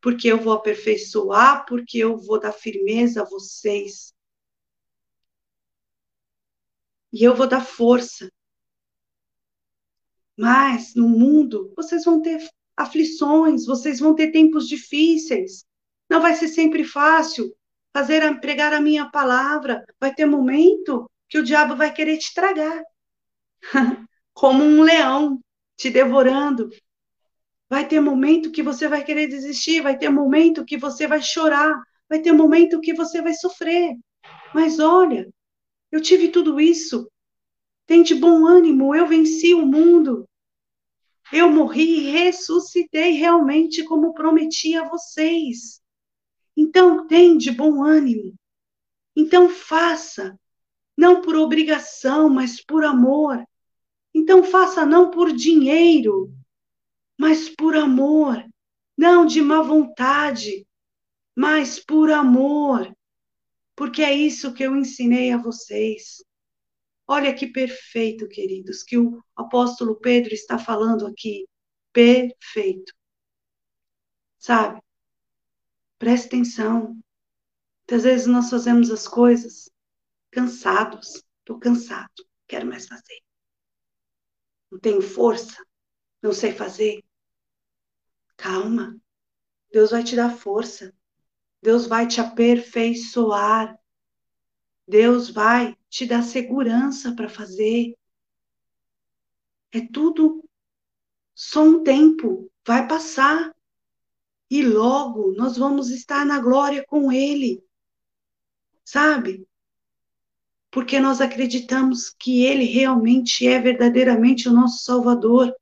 [0.00, 4.14] porque eu vou aperfeiçoar, porque eu vou dar firmeza a vocês.
[7.12, 8.30] E eu vou dar força.
[10.36, 15.64] Mas no mundo, vocês vão ter aflições, vocês vão ter tempos difíceis.
[16.08, 17.52] Não vai ser sempre fácil
[17.92, 19.84] fazer pregar a minha palavra.
[20.00, 22.82] Vai ter momento que o diabo vai querer te tragar.
[24.32, 25.40] Como um leão
[25.76, 26.70] te devorando.
[27.68, 31.82] Vai ter momento que você vai querer desistir, vai ter momento que você vai chorar,
[32.08, 33.94] vai ter momento que você vai sofrer.
[34.54, 35.28] Mas olha,
[35.92, 37.10] eu tive tudo isso.
[37.86, 40.28] Tem de bom ânimo, eu venci o mundo.
[41.32, 45.80] Eu morri e ressuscitei realmente como prometi a vocês.
[46.56, 48.34] Então, tem de bom ânimo.
[49.14, 50.38] Então, faça,
[50.96, 53.44] não por obrigação, mas por amor.
[54.14, 56.32] Então, faça não por dinheiro,
[57.18, 58.42] mas por amor,
[58.96, 60.66] não de má vontade,
[61.36, 62.94] mas por amor,
[63.76, 66.22] porque é isso que eu ensinei a vocês.
[67.06, 71.46] Olha que perfeito, queridos, que o apóstolo Pedro está falando aqui.
[71.92, 72.92] Perfeito.
[74.38, 74.80] Sabe?
[75.98, 77.00] Preste atenção.
[77.80, 79.70] Muitas vezes nós fazemos as coisas
[80.30, 81.24] cansados.
[81.40, 83.20] Estou cansado, quero mais fazer.
[84.70, 85.64] Não tenho força,
[86.22, 87.02] não sei fazer.
[88.38, 88.96] Calma.
[89.70, 90.94] Deus vai te dar força.
[91.60, 93.78] Deus vai te aperfeiçoar.
[94.86, 97.94] Deus vai te dar segurança para fazer.
[99.72, 100.42] É tudo
[101.34, 103.54] só um tempo, vai passar.
[104.50, 107.62] E logo nós vamos estar na glória com Ele.
[108.82, 109.46] Sabe?
[110.70, 115.54] Porque nós acreditamos que Ele realmente é verdadeiramente o nosso Salvador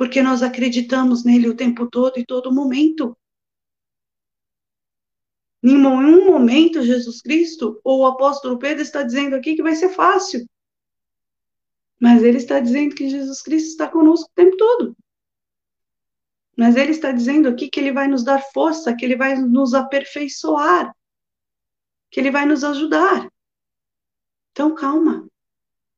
[0.00, 3.14] porque nós acreditamos nele o tempo todo e todo momento.
[5.62, 9.90] Em nenhum momento, Jesus Cristo ou o apóstolo Pedro está dizendo aqui que vai ser
[9.90, 10.48] fácil.
[12.00, 14.96] Mas ele está dizendo que Jesus Cristo está conosco o tempo todo.
[16.56, 19.74] Mas ele está dizendo aqui que ele vai nos dar força, que ele vai nos
[19.74, 20.96] aperfeiçoar,
[22.10, 23.30] que ele vai nos ajudar.
[24.52, 25.28] Então, calma,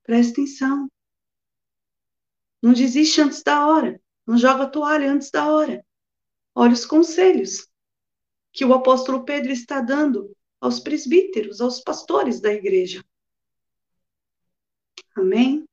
[0.02, 0.91] presta atenção.
[2.62, 4.00] Não desiste antes da hora.
[4.26, 5.84] Não joga a toalha antes da hora.
[6.54, 7.68] Olha os conselhos
[8.52, 13.04] que o apóstolo Pedro está dando aos presbíteros, aos pastores da igreja.
[15.16, 15.66] Amém?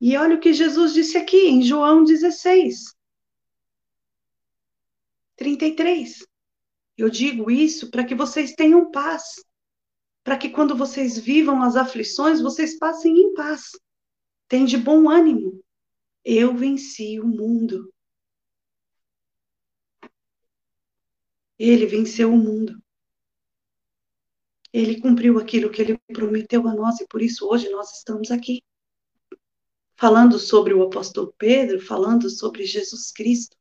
[0.00, 2.92] E olha o que Jesus disse aqui em João 16,
[5.36, 6.26] 33.
[6.96, 9.44] Eu digo isso para que vocês tenham paz,
[10.24, 13.70] para que quando vocês vivam as aflições, vocês passem em paz.
[14.52, 15.64] Tem de bom ânimo.
[16.22, 17.90] Eu venci o mundo.
[21.58, 22.78] Ele venceu o mundo.
[24.70, 28.62] Ele cumpriu aquilo que ele prometeu a nós e por isso hoje nós estamos aqui.
[29.94, 33.56] Falando sobre o apóstolo Pedro, falando sobre Jesus Cristo.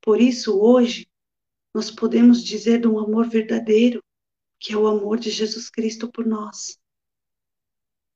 [0.00, 1.06] Por isso hoje
[1.74, 4.02] nós podemos dizer de um amor verdadeiro,
[4.58, 6.80] que é o amor de Jesus Cristo por nós.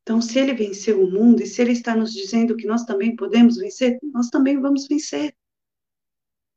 [0.06, 3.16] Então, se ele venceu o mundo e se ele está nos dizendo que nós também
[3.16, 5.36] podemos vencer, nós também vamos vencer.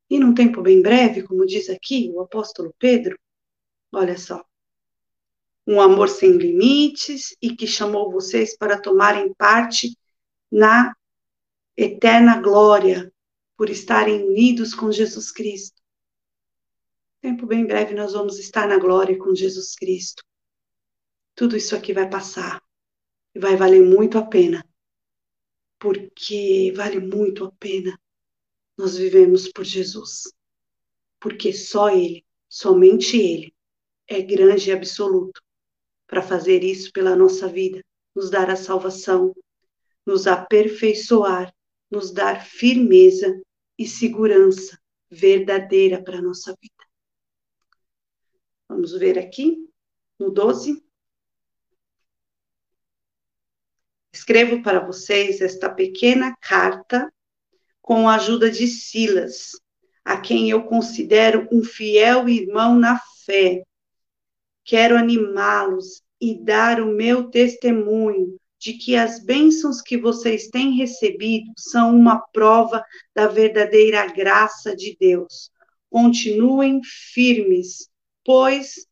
[0.08, 3.18] E num tempo bem breve, como diz aqui o apóstolo Pedro,
[3.92, 4.46] olha só.
[5.66, 9.98] Um amor sem limites e que chamou vocês para tomarem parte
[10.52, 10.96] na
[11.76, 13.12] eterna glória,
[13.58, 15.82] por estarem unidos com Jesus Cristo.
[17.20, 20.24] Tempo bem breve nós vamos estar na glória com Jesus Cristo.
[21.34, 22.62] Tudo isso aqui vai passar
[23.34, 24.66] e vai valer muito a pena.
[25.80, 28.00] Porque vale muito a pena
[28.78, 30.34] nós vivemos por Jesus.
[31.20, 33.54] Porque só Ele, somente Ele,
[34.08, 35.42] é grande e absoluto
[36.08, 37.84] para fazer isso pela nossa vida,
[38.16, 39.36] nos dar a salvação,
[40.06, 41.54] nos aperfeiçoar,
[41.92, 43.40] nos dar firmeza
[43.78, 46.86] e segurança verdadeira para a nossa vida.
[48.68, 49.70] Vamos ver aqui
[50.18, 50.84] no 12.
[54.12, 57.12] Escrevo para vocês esta pequena carta
[57.82, 59.52] com a ajuda de Silas,
[60.04, 63.64] a quem eu considero um fiel irmão na fé.
[64.64, 71.52] Quero animá-los e dar o meu testemunho de que as bênçãos que vocês têm recebido
[71.58, 72.84] são uma prova
[73.16, 75.50] da verdadeira graça de Deus.
[75.90, 77.90] Continuem firmes,
[78.24, 78.86] pois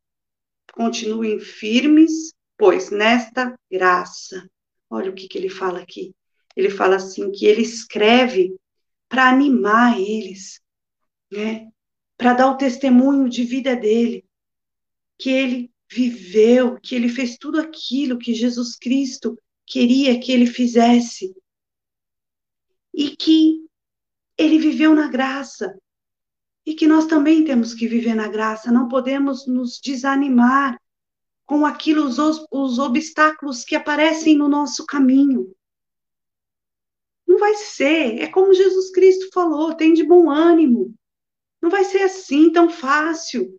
[0.73, 4.47] continuem firmes, pois nesta graça.
[4.89, 6.13] Olha o que, que ele fala aqui.
[6.55, 8.55] Ele fala assim que ele escreve
[9.07, 10.61] para animar eles,
[11.31, 11.69] né?
[12.17, 14.25] Para dar o testemunho de vida dele,
[15.19, 21.35] que ele viveu, que ele fez tudo aquilo que Jesus Cristo queria que ele fizesse.
[22.93, 23.65] E que
[24.37, 25.77] ele viveu na graça.
[26.65, 30.77] E que nós também temos que viver na graça, não podemos nos desanimar
[31.47, 35.55] com aquilo, os, os obstáculos que aparecem no nosso caminho.
[37.25, 38.19] Não vai ser.
[38.19, 40.93] É como Jesus Cristo falou: tem de bom ânimo.
[41.61, 43.57] Não vai ser assim tão fácil.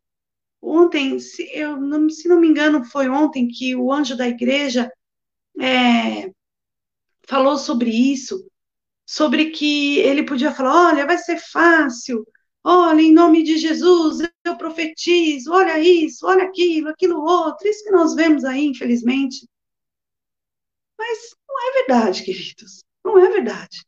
[0.61, 4.93] Ontem, se, eu não, se não me engano, foi ontem que o anjo da igreja
[5.59, 6.31] é,
[7.27, 8.49] falou sobre isso,
[9.07, 12.27] sobre que ele podia falar: olha, vai ser fácil,
[12.63, 14.19] olha, em nome de Jesus,
[14.49, 19.49] eu profetizo, olha isso, olha aquilo, aquilo outro, isso que nós vemos aí, infelizmente.
[20.99, 22.83] Mas não é verdade, queridos.
[23.05, 23.85] Não é verdade.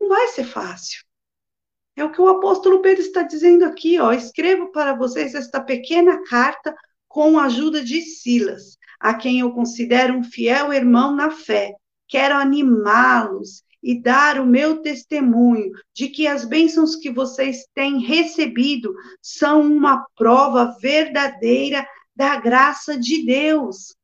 [0.00, 1.02] Não vai ser fácil.
[1.96, 4.12] É o que o apóstolo Pedro está dizendo aqui, ó.
[4.12, 6.74] Escrevo para vocês esta pequena carta
[7.08, 11.74] com a ajuda de Silas, a quem eu considero um fiel irmão na fé.
[12.06, 18.94] Quero animá-los e dar o meu testemunho de que as bênçãos que vocês têm recebido
[19.22, 23.94] são uma prova verdadeira da graça de Deus.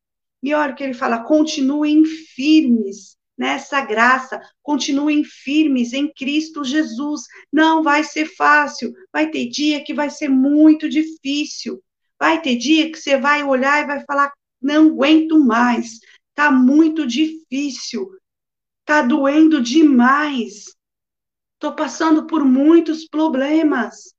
[0.43, 7.23] E olha o que ele fala: continuem firmes nessa graça, continuem firmes em Cristo Jesus.
[7.53, 11.83] Não vai ser fácil, vai ter dia que vai ser muito difícil.
[12.19, 15.99] Vai ter dia que você vai olhar e vai falar: não aguento mais,
[16.35, 18.09] tá muito difícil,
[18.87, 20.75] tá doendo demais,
[21.59, 24.15] tô passando por muitos problemas.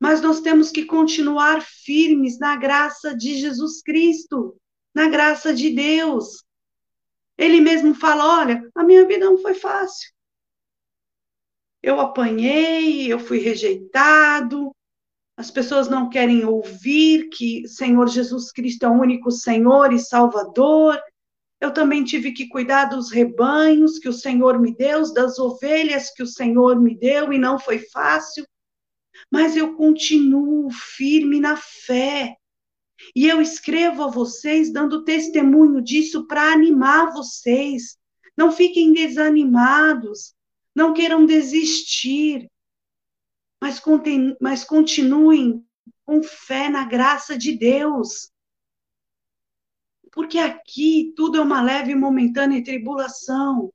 [0.00, 4.56] Mas nós temos que continuar firmes na graça de Jesus Cristo,
[4.94, 6.44] na graça de Deus.
[7.36, 10.10] Ele mesmo fala: olha, a minha vida não foi fácil.
[11.82, 14.72] Eu apanhei, eu fui rejeitado,
[15.36, 21.00] as pessoas não querem ouvir que Senhor Jesus Cristo é o único Senhor e Salvador.
[21.62, 26.20] Eu também tive que cuidar dos rebanhos que o Senhor me deu, das ovelhas que
[26.20, 28.44] o Senhor me deu, e não foi fácil.
[29.30, 32.36] Mas eu continuo firme na fé.
[33.14, 37.96] E eu escrevo a vocês dando testemunho disso para animar vocês.
[38.36, 40.34] Não fiquem desanimados,
[40.74, 42.50] não queiram desistir,
[43.62, 43.80] mas,
[44.40, 45.64] mas continuem
[46.04, 48.31] com fé na graça de Deus.
[50.12, 53.72] Porque aqui tudo é uma leve e momentânea tribulação,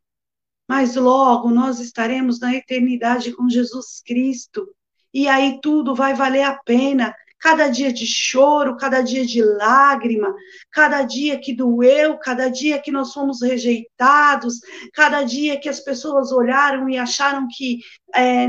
[0.70, 4.68] mas logo nós estaremos na eternidade com Jesus Cristo,
[5.14, 7.14] e aí tudo vai valer a pena.
[7.40, 10.34] Cada dia de choro, cada dia de lágrima,
[10.72, 14.60] cada dia que doeu, cada dia que nós fomos rejeitados,
[14.94, 17.80] cada dia que as pessoas olharam e acharam que,
[18.16, 18.48] é,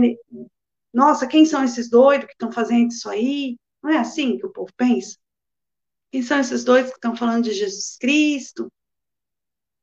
[0.92, 3.56] nossa, quem são esses doidos que estão fazendo isso aí?
[3.82, 5.16] Não é assim que o povo pensa?
[6.10, 8.72] Quem são esses dois que estão falando de Jesus Cristo?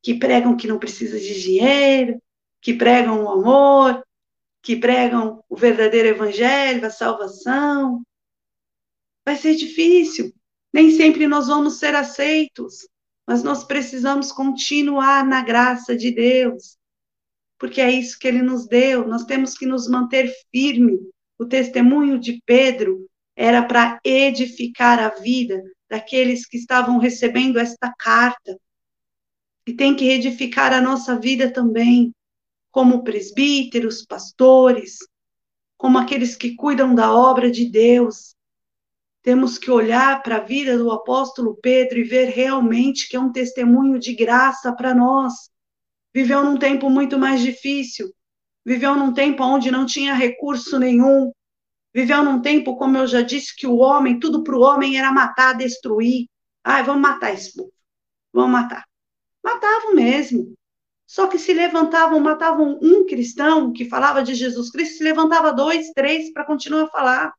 [0.01, 2.21] Que pregam que não precisa de dinheiro,
[2.61, 4.03] que pregam o amor,
[4.61, 8.01] que pregam o verdadeiro evangelho, a salvação.
[9.23, 10.33] Vai ser difícil.
[10.73, 12.87] Nem sempre nós vamos ser aceitos,
[13.27, 16.77] mas nós precisamos continuar na graça de Deus,
[17.57, 19.07] porque é isso que ele nos deu.
[19.07, 20.99] Nós temos que nos manter firme.
[21.37, 28.59] O testemunho de Pedro era para edificar a vida daqueles que estavam recebendo esta carta.
[29.67, 32.13] E tem que edificar a nossa vida também,
[32.71, 34.97] como presbíteros, pastores,
[35.77, 38.35] como aqueles que cuidam da obra de Deus.
[39.23, 43.31] Temos que olhar para a vida do apóstolo Pedro e ver realmente que é um
[43.31, 45.33] testemunho de graça para nós.
[46.13, 48.13] Viveu num tempo muito mais difícil,
[48.63, 51.31] viveu num tempo onde não tinha recurso nenhum,
[51.95, 55.13] Viveu num tempo, como eu já disse, que o homem, tudo para o homem era
[55.13, 56.25] matar, destruir.
[56.61, 57.71] Ai, vamos matar esse povo.
[58.33, 58.83] Vamos matar.
[59.41, 60.53] Matavam mesmo.
[61.07, 65.91] Só que se levantavam, matavam um cristão que falava de Jesus Cristo, se levantava dois,
[65.91, 67.33] três para continuar a falar.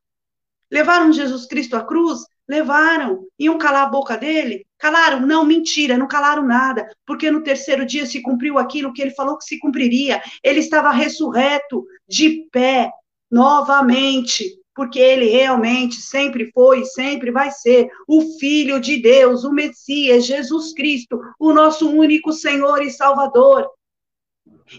[0.71, 2.21] Levaram Jesus Cristo à cruz?
[2.47, 3.27] Levaram.
[3.37, 4.65] Iam calar a boca dele?
[4.79, 5.19] Calaram?
[5.19, 9.37] Não, mentira, não calaram nada, porque no terceiro dia se cumpriu aquilo que ele falou
[9.37, 10.19] que se cumpriria.
[10.41, 12.89] Ele estava ressurreto, de pé,
[13.29, 19.51] novamente, porque ele realmente sempre foi e sempre vai ser o Filho de Deus, o
[19.51, 23.67] Messias, Jesus Cristo, o nosso único Senhor e Salvador.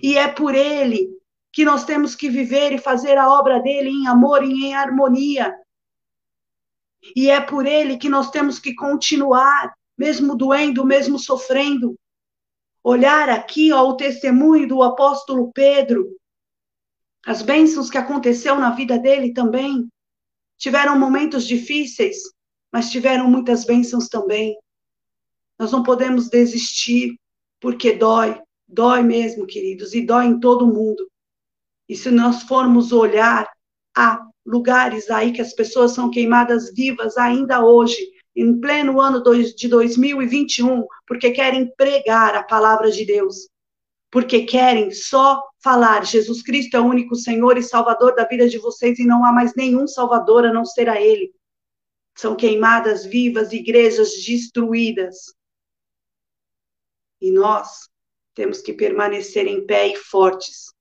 [0.02, 1.08] E é por ele
[1.52, 5.54] que nós temos que viver e fazer a obra dele em amor e em harmonia.
[7.16, 11.96] E é por ele que nós temos que continuar, mesmo doendo, mesmo sofrendo.
[12.84, 16.17] Olhar aqui ó, o testemunho do apóstolo Pedro,
[17.26, 19.88] as bênçãos que aconteceu na vida dele também.
[20.56, 22.18] Tiveram momentos difíceis,
[22.72, 24.56] mas tiveram muitas bênçãos também.
[25.58, 27.18] Nós não podemos desistir,
[27.60, 31.08] porque dói, dói mesmo, queridos, e dói em todo mundo.
[31.88, 33.48] E se nós formos olhar,
[33.96, 37.98] há lugares aí que as pessoas são queimadas vivas ainda hoje,
[38.34, 39.22] em pleno ano
[39.54, 43.48] de 2021, porque querem pregar a palavra de Deus
[44.10, 48.58] porque querem só falar Jesus Cristo é o único Senhor e Salvador da vida de
[48.58, 51.32] vocês e não há mais nenhum Salvador a não ser a Ele.
[52.16, 55.34] São queimadas vivas, igrejas destruídas.
[57.20, 57.88] E nós
[58.34, 60.72] temos que permanecer em pé e fortes,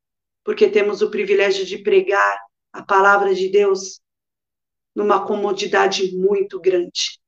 [0.43, 2.39] porque temos o privilégio de pregar
[2.71, 3.99] a palavra de Deus
[4.95, 7.19] numa comodidade muito grande.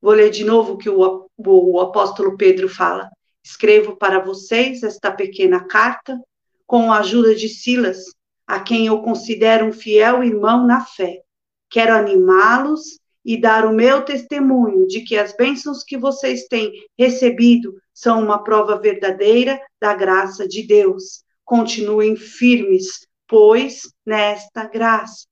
[0.00, 3.10] Vou ler de novo o que o, o apóstolo Pedro fala.
[3.44, 6.18] Escrevo para vocês esta pequena carta
[6.66, 8.04] com a ajuda de Silas,
[8.46, 11.22] a quem eu considero um fiel irmão na fé.
[11.70, 17.74] Quero animá-los e dar o meu testemunho de que as bênçãos que vocês têm recebido
[17.92, 21.24] são uma prova verdadeira da graça de Deus.
[21.44, 25.26] Continuem firmes, pois nesta graça.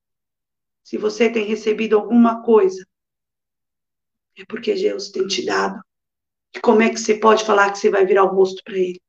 [0.83, 2.87] Se você tem recebido alguma coisa,
[4.39, 5.81] é porque Deus tem te dado
[6.61, 9.01] como é que você pode falar que você vai virar o rosto para ele?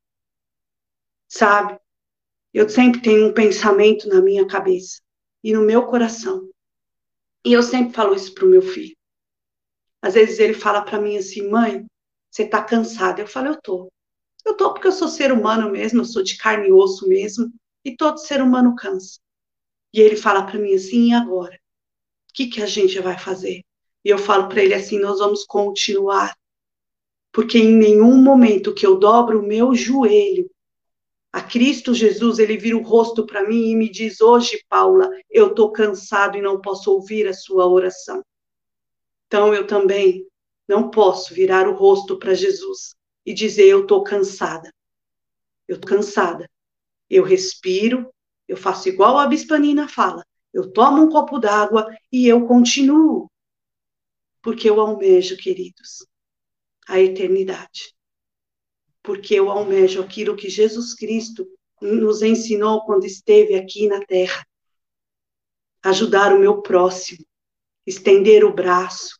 [1.28, 1.80] Sabe?
[2.54, 5.02] Eu sempre tenho um pensamento na minha cabeça
[5.44, 6.50] e no meu coração.
[7.46, 8.96] E eu sempre falo isso pro meu filho.
[10.02, 11.86] Às vezes ele fala para mim assim, mãe,
[12.30, 13.22] você tá cansada?
[13.22, 13.92] Eu falo, eu tô.
[14.46, 17.52] Eu tô porque eu sou ser humano mesmo, eu sou de carne e osso mesmo,
[17.84, 19.20] e todo ser humano cansa.
[19.94, 21.56] E ele fala para mim assim, e agora?
[22.30, 23.64] O que, que a gente vai fazer?
[24.06, 26.34] E eu falo para ele assim, nós vamos continuar
[27.32, 30.50] porque em nenhum momento que eu dobro o meu joelho
[31.32, 35.48] a Cristo Jesus, ele vira o rosto para mim e me diz: Hoje, Paula, eu
[35.48, 38.24] estou cansado e não posso ouvir a sua oração.
[39.28, 40.26] Então, eu também
[40.68, 42.96] não posso virar o rosto para Jesus
[43.26, 44.74] e dizer: Eu estou cansada.
[45.68, 46.50] Eu estou cansada.
[47.10, 48.12] Eu respiro,
[48.48, 50.24] eu faço igual a Bispanina fala:
[50.54, 53.30] eu tomo um copo d'água e eu continuo.
[54.42, 56.08] Porque eu almejo, queridos,
[56.88, 57.94] a eternidade.
[59.04, 61.48] Porque eu almejo aquilo que Jesus Cristo
[61.82, 64.46] nos ensinou quando esteve aqui na terra.
[65.84, 67.24] Ajudar o meu próximo,
[67.86, 69.20] estender o braço,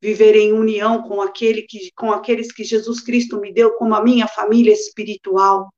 [0.00, 4.04] viver em união com aquele que com aqueles que Jesus Cristo me deu como a
[4.04, 5.72] minha família espiritual.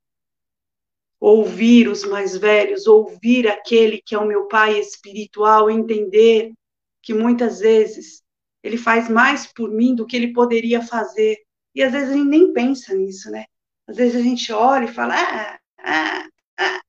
[1.18, 6.52] Ouvir os mais velhos, ouvir aquele que é o meu pai espiritual, entender
[7.00, 8.22] que muitas vezes
[8.66, 11.38] ele faz mais por mim do que ele poderia fazer.
[11.72, 13.44] E às vezes a gente nem pensa nisso, né?
[13.86, 16.28] Às vezes a gente olha e fala, ah, ah,
[16.58, 16.80] ah,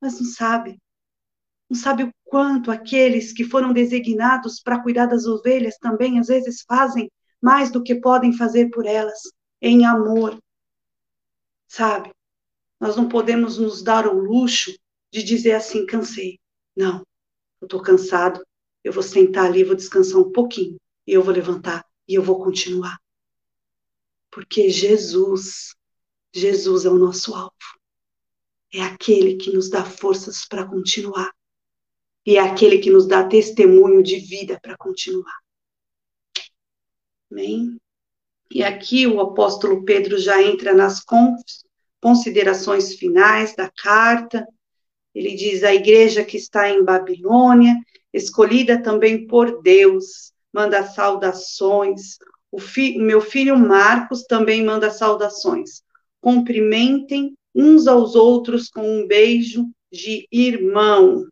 [0.00, 0.78] mas não sabe.
[1.68, 6.62] Não sabe o quanto aqueles que foram designados para cuidar das ovelhas também às vezes
[6.62, 7.10] fazem
[7.42, 9.18] mais do que podem fazer por elas,
[9.60, 10.38] em amor.
[11.66, 12.12] Sabe?
[12.78, 14.72] Nós não podemos nos dar o luxo
[15.10, 16.38] de dizer assim, cansei.
[16.76, 17.02] Não,
[17.60, 18.40] eu estou cansado,
[18.84, 22.42] eu vou sentar ali, vou descansar um pouquinho, e eu vou levantar e eu vou
[22.42, 22.98] continuar.
[24.30, 25.74] Porque Jesus,
[26.34, 27.54] Jesus é o nosso alvo.
[28.72, 31.32] É aquele que nos dá forças para continuar.
[32.24, 35.38] E é aquele que nos dá testemunho de vida para continuar.
[37.30, 37.78] Amém?
[38.50, 41.02] E aqui o apóstolo Pedro já entra nas
[42.00, 44.46] considerações finais da carta.
[45.14, 47.76] Ele diz: a igreja que está em Babilônia,
[48.12, 52.16] escolhida também por Deus, manda saudações.
[52.50, 55.82] O, fi, meu filho Marcos também manda saudações.
[56.18, 61.28] Cumprimentem uns aos outros com um beijo de irmão.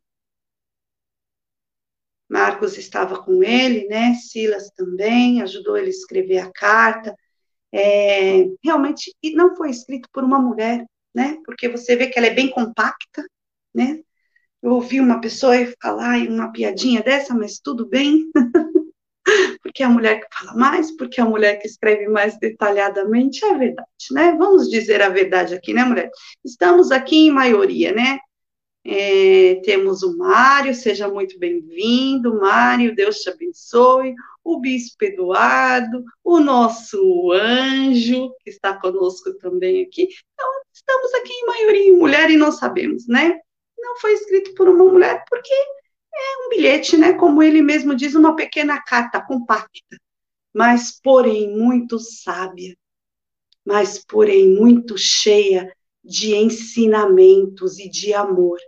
[2.29, 4.13] Marcos estava com ele, né?
[4.15, 7.17] Silas também ajudou ele a escrever a carta.
[7.73, 10.85] É, realmente, e não foi escrito por uma mulher,
[11.15, 11.39] né?
[11.47, 13.27] Porque você vê que ela é bem compacta,
[13.75, 14.01] né?
[14.63, 18.31] Eu ouvi uma pessoa falar uma piadinha dessa, mas tudo bem.
[19.63, 23.45] porque é a mulher que fala mais, porque é a mulher que escreve mais detalhadamente,
[23.45, 24.35] é verdade, né?
[24.39, 26.11] Vamos dizer a verdade aqui, né, mulher?
[26.45, 28.19] Estamos aqui em maioria, né?
[28.87, 36.39] É, temos o Mário, seja muito bem-vindo, Mário, Deus te abençoe, o Bispo Eduardo, o
[36.39, 40.03] nosso anjo, que está conosco também aqui.
[40.35, 43.41] Então, estamos aqui em maioria em mulher e não sabemos, né?
[43.79, 45.55] Não foi escrito por uma mulher porque
[46.17, 47.15] é um bilhete, né?
[47.15, 49.99] Como ele mesmo diz, uma pequena carta compacta,
[50.53, 52.77] mas porém muito sábia,
[53.65, 58.59] mas porém muito cheia de ensinamentos e de amor.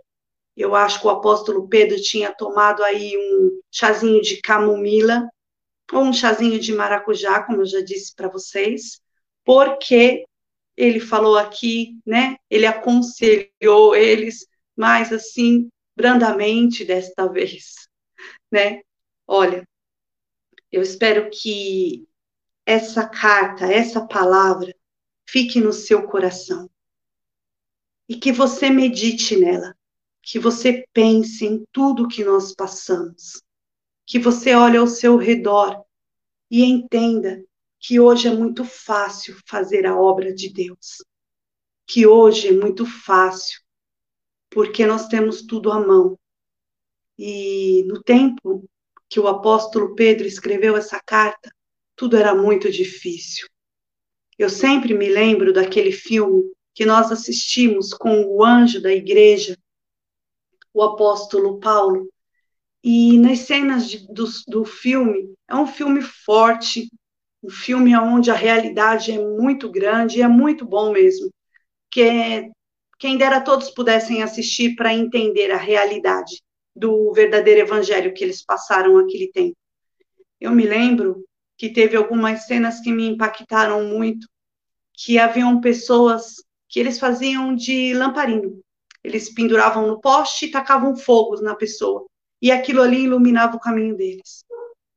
[0.55, 5.29] Eu acho que o apóstolo Pedro tinha tomado aí um chazinho de camomila
[5.93, 8.99] ou um chazinho de maracujá, como eu já disse para vocês,
[9.45, 10.25] porque
[10.75, 12.37] ele falou aqui, né?
[12.49, 17.89] Ele aconselhou eles, mas assim, brandamente desta vez,
[18.51, 18.83] né?
[19.25, 19.67] Olha,
[20.71, 22.07] eu espero que
[22.63, 24.75] essa carta, essa palavra,
[25.27, 26.69] fique no seu coração
[28.07, 29.75] e que você medite nela,
[30.21, 33.41] que você pense em tudo que nós passamos,
[34.05, 35.83] que você olhe ao seu redor
[36.51, 37.43] e entenda
[37.79, 41.03] que hoje é muito fácil fazer a obra de Deus,
[41.87, 43.66] que hoje é muito fácil
[44.49, 46.17] porque nós temos tudo à mão.
[47.17, 48.67] E no tempo
[49.09, 51.51] que o apóstolo Pedro escreveu essa carta,
[51.95, 53.47] tudo era muito difícil.
[54.37, 56.43] Eu sempre me lembro daquele filme
[56.75, 59.57] que nós assistimos com o anjo da igreja,
[60.71, 62.07] o apóstolo Paulo.
[62.83, 66.87] E nas cenas de, do, do filme, é um filme forte,
[67.41, 71.31] um filme onde a realidade é muito grande e é muito bom mesmo.
[71.89, 72.51] Que é
[72.99, 76.41] quem dera todos pudessem assistir para entender a realidade
[76.75, 79.55] do verdadeiro evangelho que eles passaram aquele tempo.
[80.39, 81.23] Eu me lembro
[81.57, 84.27] que teve algumas cenas que me impactaram muito,
[84.93, 88.61] que haviam pessoas que eles faziam de lamparino.
[89.03, 92.05] Eles penduravam no poste e tacavam fogo na pessoa.
[92.41, 94.43] E aquilo ali iluminava o caminho deles.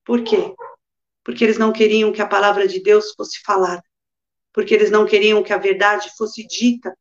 [0.04, 0.54] Por quê?
[1.22, 3.82] Porque eles não queriam que a palavra de Deus fosse falada.
[4.52, 6.94] Porque eles não queriam que a verdade fosse dita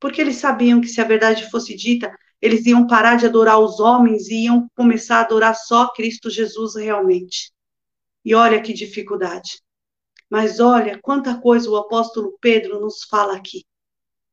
[0.00, 2.10] porque eles sabiam que se a verdade fosse dita,
[2.40, 6.74] eles iam parar de adorar os homens e iam começar a adorar só Cristo Jesus
[6.74, 7.52] realmente.
[8.24, 9.60] E olha que dificuldade.
[10.28, 13.64] Mas olha quanta coisa o apóstolo Pedro nos fala aqui.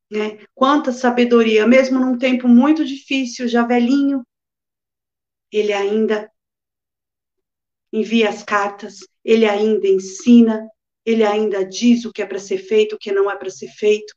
[0.09, 0.39] Né?
[0.55, 4.25] Quanta sabedoria, mesmo num tempo muito difícil, já velhinho,
[5.51, 6.31] ele ainda
[7.91, 10.69] envia as cartas, ele ainda ensina,
[11.05, 13.69] ele ainda diz o que é para ser feito, o que não é para ser
[13.69, 14.13] feito.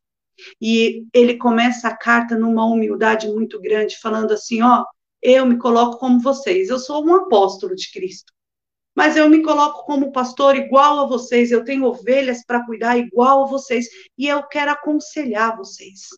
[0.61, 4.85] E ele começa a carta numa humildade muito grande, falando assim: ó,
[5.23, 8.33] eu me coloco como vocês, eu sou um apóstolo de Cristo,
[8.95, 13.45] mas eu me coloco como pastor igual a vocês, eu tenho ovelhas para cuidar igual
[13.45, 13.87] a vocês,
[14.17, 16.09] e eu quero aconselhar vocês.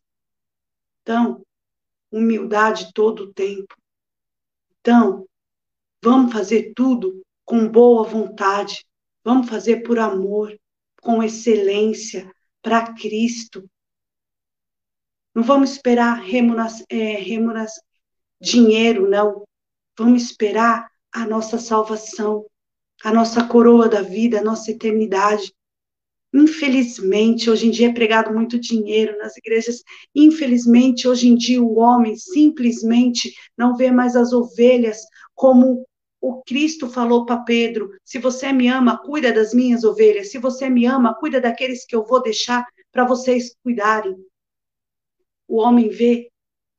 [1.02, 1.44] Então,
[2.10, 3.74] humildade todo o tempo.
[4.80, 5.26] Então,
[6.02, 8.84] vamos fazer tudo com boa vontade,
[9.24, 10.58] Vamos fazer por amor,
[11.00, 12.30] com excelência,
[12.60, 13.68] para Cristo.
[15.34, 17.16] Não vamos esperar remuneração, é,
[18.40, 19.44] dinheiro, não.
[19.98, 22.44] Vamos esperar a nossa salvação,
[23.04, 25.52] a nossa coroa da vida, a nossa eternidade.
[26.34, 29.82] Infelizmente, hoje em dia é pregado muito dinheiro nas igrejas.
[30.14, 34.98] Infelizmente, hoje em dia o homem simplesmente não vê mais as ovelhas
[35.34, 35.86] como
[36.20, 40.30] o Cristo falou para Pedro: se você me ama, cuida das minhas ovelhas.
[40.30, 44.16] Se você me ama, cuida daqueles que eu vou deixar para vocês cuidarem.
[45.52, 46.32] O homem vê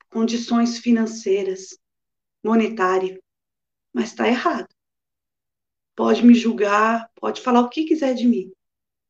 [0.10, 1.78] condições financeiras,
[2.44, 3.20] monetárias,
[3.94, 4.68] mas está errado.
[5.96, 8.52] Pode me julgar, pode falar o que quiser de mim.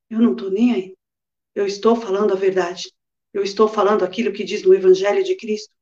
[0.09, 0.97] Eu não estou nem aí.
[1.55, 2.91] Eu estou falando a verdade.
[3.31, 5.73] Eu estou falando aquilo que diz no Evangelho de Cristo.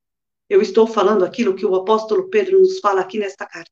[0.47, 3.71] Eu estou falando aquilo que o apóstolo Pedro nos fala aqui nesta carta.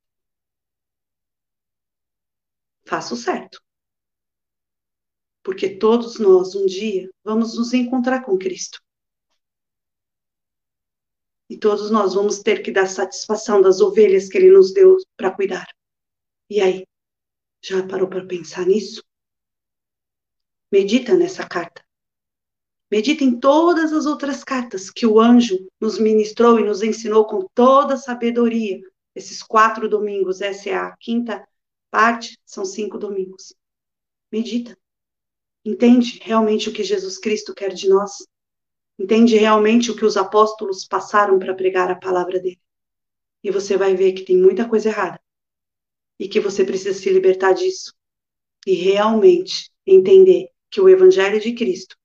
[2.84, 3.62] Faça o certo.
[5.44, 8.82] Porque todos nós, um dia, vamos nos encontrar com Cristo.
[11.50, 15.32] E todos nós vamos ter que dar satisfação das ovelhas que Ele nos deu para
[15.32, 15.68] cuidar.
[16.50, 16.86] E aí?
[17.62, 19.04] Já parou para pensar nisso?
[20.72, 21.84] Medita nessa carta.
[22.92, 27.48] Medita em todas as outras cartas que o anjo nos ministrou e nos ensinou com
[27.54, 28.80] toda a sabedoria.
[29.16, 31.48] Esses quatro domingos, essa é a quinta
[31.92, 33.54] parte, são cinco domingos.
[34.32, 34.78] Medita.
[35.66, 38.26] Entende realmente o que Jesus Cristo quer de nós?
[39.00, 42.60] Entende realmente o que os apóstolos passaram para pregar a palavra dele?
[43.42, 45.22] E você vai ver que tem muita coisa errada
[46.20, 47.94] e que você precisa se libertar disso
[48.68, 51.96] e realmente entender que o Evangelho de Cristo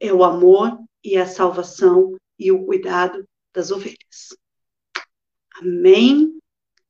[0.00, 3.24] é o amor e a salvação e o cuidado
[3.54, 4.36] das ovelhas.
[5.60, 6.40] Amém?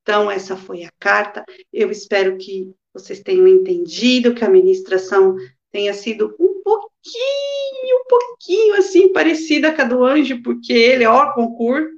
[0.01, 1.45] Então, essa foi a carta.
[1.71, 5.37] Eu espero que vocês tenham entendido, que a ministração
[5.71, 11.09] tenha sido um pouquinho, um pouquinho assim, parecida com a do anjo, porque ele é
[11.09, 11.97] ó concurso.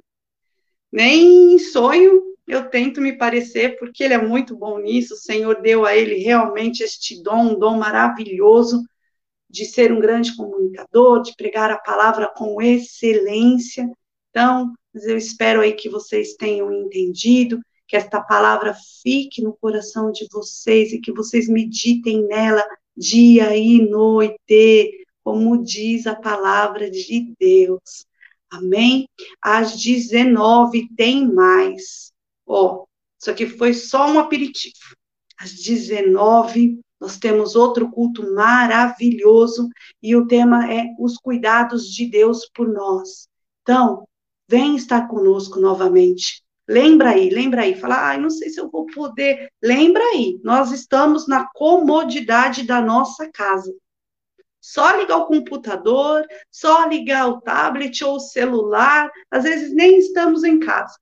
[0.91, 5.61] Nem em sonho eu tento me parecer, porque ele é muito bom nisso, o Senhor
[5.61, 8.83] deu a ele realmente este dom, um dom maravilhoso
[9.49, 13.89] de ser um grande comunicador, de pregar a palavra com excelência.
[14.29, 20.27] Então, eu espero aí que vocês tenham entendido, que esta palavra fique no coração de
[20.31, 22.65] vocês e que vocês meditem nela
[22.95, 28.05] dia e noite, como diz a palavra de Deus.
[28.51, 29.07] Amém?
[29.41, 32.11] Às 19 tem mais.
[32.45, 32.85] Ó,
[33.19, 34.75] isso aqui foi só um aperitivo.
[35.37, 39.67] Às 19, nós temos outro culto maravilhoso
[40.01, 43.27] e o tema é os cuidados de Deus por nós.
[43.61, 44.07] Então,
[44.47, 46.44] vem estar conosco novamente.
[46.67, 47.75] Lembra aí, lembra aí.
[47.75, 49.51] Fala, ai, não sei se eu vou poder.
[49.61, 53.73] Lembra aí, nós estamos na comodidade da nossa casa.
[54.59, 60.43] Só ligar o computador, só ligar o tablet ou o celular, às vezes nem estamos
[60.43, 60.97] em casa,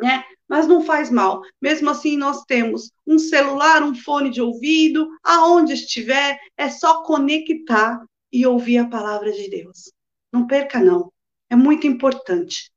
[0.00, 0.24] né?
[0.48, 1.42] mas não faz mal.
[1.60, 8.04] Mesmo assim, nós temos um celular, um fone de ouvido, aonde estiver, é só conectar
[8.32, 9.92] e ouvir a palavra de Deus.
[10.32, 11.12] Não perca, não.
[11.50, 12.70] É muito importante.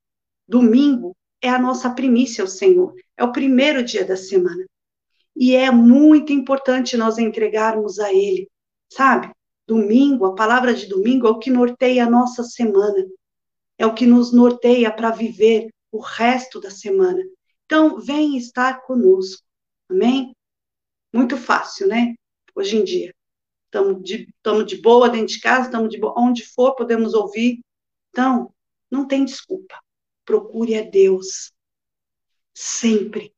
[0.47, 1.15] Domingo
[1.47, 4.65] é a nossa primícia ao Senhor, é o primeiro dia da semana.
[5.35, 8.49] E é muito importante nós entregarmos a Ele,
[8.91, 9.31] sabe?
[9.67, 13.05] Domingo, a palavra de domingo é o que norteia a nossa semana,
[13.77, 17.21] é o que nos norteia para viver o resto da semana.
[17.65, 19.43] Então, vem estar conosco.
[19.89, 20.33] Amém?
[21.13, 22.15] Muito fácil, né?
[22.55, 23.13] Hoje em dia.
[23.65, 24.27] Estamos de,
[24.65, 26.13] de boa dentro de casa, estamos de boa.
[26.17, 27.59] Onde for, podemos ouvir.
[28.09, 28.51] Então,
[28.89, 29.75] não tem desculpa.
[30.27, 31.53] Procure a Deus.
[32.53, 33.33] Sempre.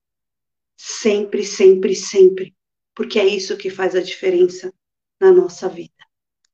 [0.76, 2.56] Sempre, sempre, sempre.
[2.96, 4.74] Porque é isso que faz a diferença
[5.22, 5.94] na nossa vida.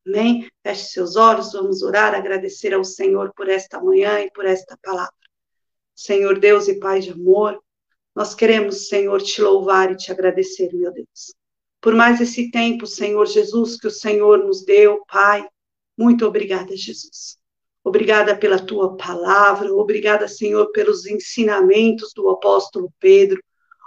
[0.05, 0.51] Amém?
[0.61, 5.13] Feche seus olhos, vamos orar, agradecer ao Senhor por esta manhã e por esta palavra.
[5.95, 7.57] Senhor Deus e Pai de amor,
[8.13, 11.33] nós queremos, Senhor, te louvar e te agradecer, meu Deus.
[11.79, 15.47] Por mais esse tempo, Senhor Jesus, que o Senhor nos deu, Pai.
[15.97, 17.39] Muito obrigada, Jesus.
[17.85, 23.39] Obrigada pela tua palavra, obrigada, Senhor, pelos ensinamentos do apóstolo Pedro.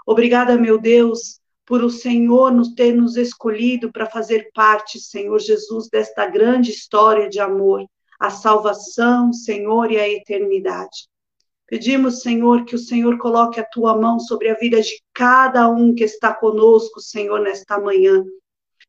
[0.06, 5.88] Obrigada, meu Deus, por o Senhor nos ter nos escolhido para fazer parte, Senhor Jesus,
[5.90, 7.84] desta grande história de amor,
[8.20, 11.08] a salvação, Senhor, e a eternidade.
[11.66, 15.92] Pedimos, Senhor, que o Senhor coloque a tua mão sobre a vida de cada um
[15.92, 18.24] que está conosco, Senhor, nesta manhã.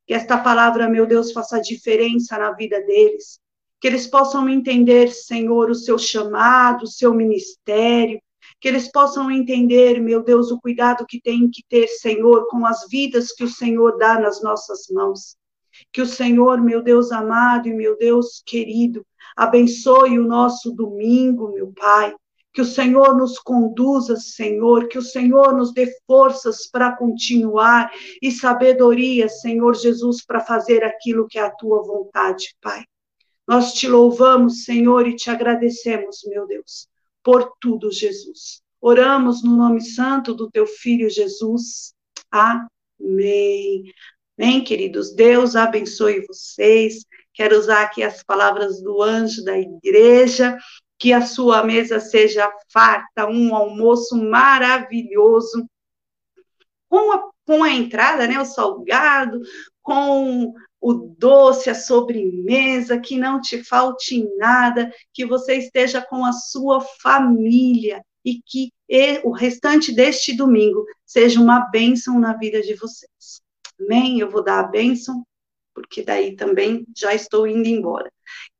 [0.05, 3.39] Que esta palavra, meu Deus, faça diferença na vida deles.
[3.79, 8.19] Que eles possam entender, Senhor, o seu chamado, o seu ministério.
[8.61, 12.87] que eles possam entender, meu Deus, o cuidado que tem que ter, Senhor, com as
[12.89, 15.37] vidas que o Senhor dá nas nossas mãos.
[15.93, 21.71] Que o Senhor, meu Deus amado e meu Deus querido, abençoe o nosso domingo, meu
[21.71, 22.13] Pai.
[22.51, 27.89] Que o Senhor nos conduza, Senhor, que o Senhor nos dê forças para continuar
[28.21, 32.83] e sabedoria, Senhor Jesus, para fazer aquilo que é a tua vontade, Pai.
[33.49, 36.87] Nós te louvamos, Senhor, e te agradecemos, meu Deus,
[37.23, 38.61] por tudo, Jesus.
[38.79, 41.95] Oramos no nome santo do teu filho Jesus.
[42.29, 43.91] Amém.
[44.37, 45.15] Amém, queridos.
[45.15, 47.03] Deus abençoe vocês.
[47.33, 50.55] Quero usar aqui as palavras do anjo da igreja.
[50.99, 55.65] Que a sua mesa seja farta, um almoço maravilhoso.
[56.87, 59.41] Com a, com a entrada, né, o salgado,
[59.81, 66.31] com o doce, a sobremesa, que não te falte nada, que você esteja com a
[66.31, 68.71] sua família e que
[69.23, 73.41] o restante deste domingo seja uma bênção na vida de vocês.
[73.79, 74.19] Amém?
[74.19, 75.25] Eu vou dar a bênção,
[75.73, 78.11] porque daí também já estou indo embora.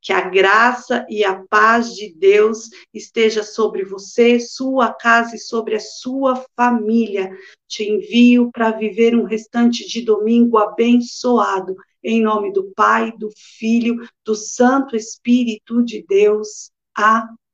[0.02, 5.76] Que a graça e a paz de Deus esteja sobre você, sua casa e sobre
[5.76, 7.30] a sua família.
[7.68, 13.98] Te envio para viver um restante de domingo abençoado em nome do Pai, do Filho,
[14.26, 16.72] do Santo Espírito de Deus.
[16.96, 17.49] Amém.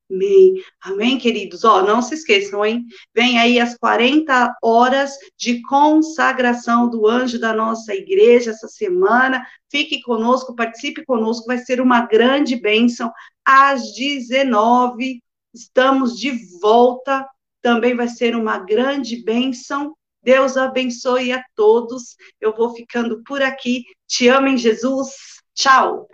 [0.82, 1.64] Amém, queridos?
[1.64, 2.86] Ó, não se esqueçam, hein?
[3.14, 9.46] Vem aí as 40 horas de consagração do anjo da nossa igreja essa semana.
[9.70, 13.12] Fique conosco, participe conosco, vai ser uma grande bênção.
[13.44, 15.22] Às 19,
[15.54, 17.28] estamos de volta.
[17.62, 19.96] Também vai ser uma grande bênção.
[20.22, 22.16] Deus abençoe a todos.
[22.40, 23.84] Eu vou ficando por aqui.
[24.08, 25.10] Te amo em Jesus.
[25.56, 26.08] Tchau.